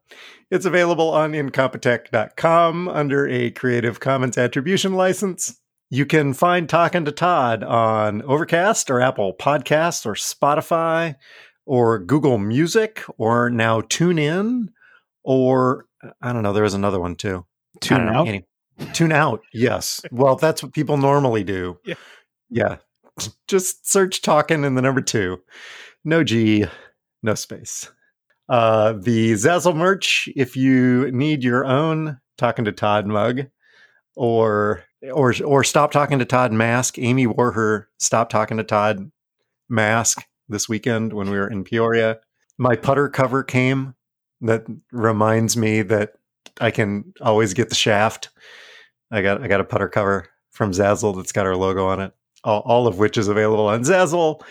[0.51, 5.59] It's available on Incompetech.com under a Creative Commons Attribution license.
[5.89, 11.15] You can find Talking to Todd on Overcast or Apple Podcasts or Spotify
[11.65, 14.67] or Google Music or now TuneIn
[15.23, 15.87] or
[16.21, 17.47] I don't know, there was another one too.
[17.81, 18.27] Tune out.
[18.27, 18.45] any-
[18.93, 19.41] Tune out.
[19.51, 20.01] Yes.
[20.11, 21.79] Well, that's what people normally do.
[21.83, 21.95] Yeah.
[22.51, 22.75] Yeah.
[23.47, 25.41] Just search talking in the number two.
[26.07, 26.67] No G,
[27.23, 27.89] no space.
[28.47, 33.45] Uh, the Zazzle merch, if you need your own Talking to Todd mug
[34.17, 36.99] or or or stop talking to Todd mask.
[36.99, 39.09] Amy wore her stop talking to Todd
[39.69, 42.19] mask this weekend when we were in Peoria.
[42.57, 43.95] My putter cover came
[44.41, 46.13] that reminds me that
[46.59, 48.29] I can always get the shaft.
[49.11, 52.11] I got I got a putter cover from Zazzle that's got our logo on it.
[52.45, 54.41] All, of which is available on Zazzle.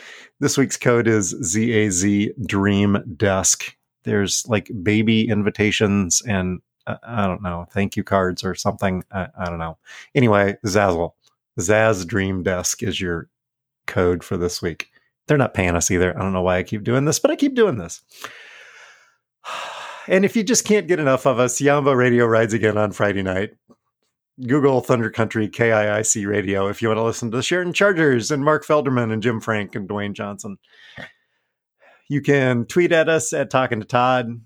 [0.41, 2.05] This week's code is ZAZ
[2.45, 3.77] Dream Desk.
[4.03, 9.05] There's like baby invitations and uh, I don't know, thank you cards or something.
[9.13, 9.79] I, I don't know.
[10.15, 11.13] Anyway, Zazzle,
[11.59, 13.29] Zaz Dream Desk is your
[13.87, 14.91] code for this week.
[15.27, 16.17] They're not paying us either.
[16.17, 18.03] I don't know why I keep doing this, but I keep doing this.
[20.07, 23.23] And if you just can't get enough of us, Yamba Radio rides again on Friday
[23.23, 23.55] night.
[24.41, 28.45] Google Thunder Country KIIC Radio if you want to listen to the Sheraton Chargers and
[28.45, 30.59] Mark Felderman and Jim Frank and Dwayne Johnson.
[32.09, 34.41] You can tweet at us at Talking to Todd,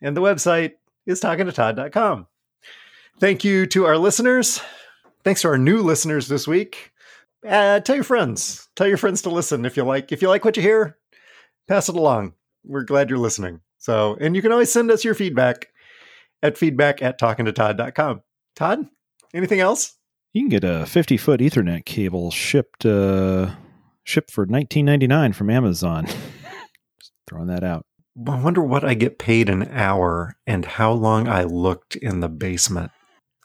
[0.00, 0.72] and the website
[1.06, 2.26] is talkingtotodd.com.
[3.20, 4.60] Thank you to our listeners.
[5.24, 6.92] Thanks to our new listeners this week.
[7.46, 8.68] Uh, tell your friends.
[8.76, 10.12] Tell your friends to listen if you like.
[10.12, 10.98] If you like what you hear,
[11.68, 12.34] pass it along.
[12.64, 13.60] We're glad you're listening.
[13.78, 15.68] So, and you can always send us your feedback
[16.42, 18.22] at feedback at talkingtotodd.com.
[18.54, 18.86] Todd,
[19.34, 19.96] anything else?
[20.32, 23.50] You can get a 50 foot Ethernet cable shipped uh,
[24.04, 26.06] shipped for 19.99 from Amazon.
[27.00, 27.84] Just throwing that out.
[28.26, 32.28] I wonder what I get paid an hour and how long I looked in the
[32.28, 32.90] basement.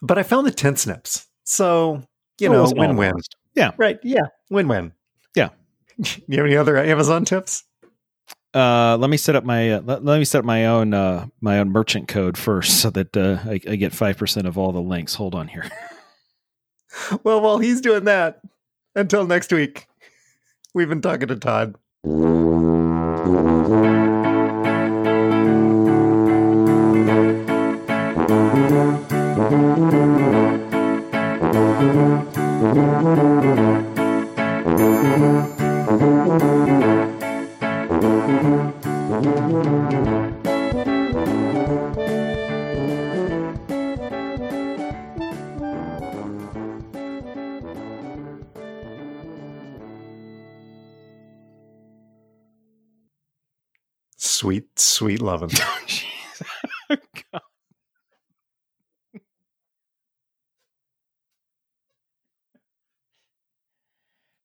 [0.02, 1.26] But I found the tin snips.
[1.46, 2.04] So,
[2.40, 3.14] you know, win win.
[3.56, 3.72] Yeah.
[3.78, 3.98] Right.
[4.04, 4.28] Yeah.
[4.50, 4.92] Win win.
[5.36, 5.50] Yeah.
[5.98, 7.64] you have any other Amazon tips?
[8.58, 11.28] Uh, let me set up my uh, let, let me set up my own uh,
[11.42, 14.72] my own merchant code first, so that uh, I, I get five percent of all
[14.72, 15.14] the links.
[15.14, 15.70] Hold on here.
[17.24, 18.42] Well, while he's doing that,
[18.96, 19.86] until next week,
[20.74, 21.76] we've been talking to Todd.
[54.98, 55.52] Sweet, sweet lovin'.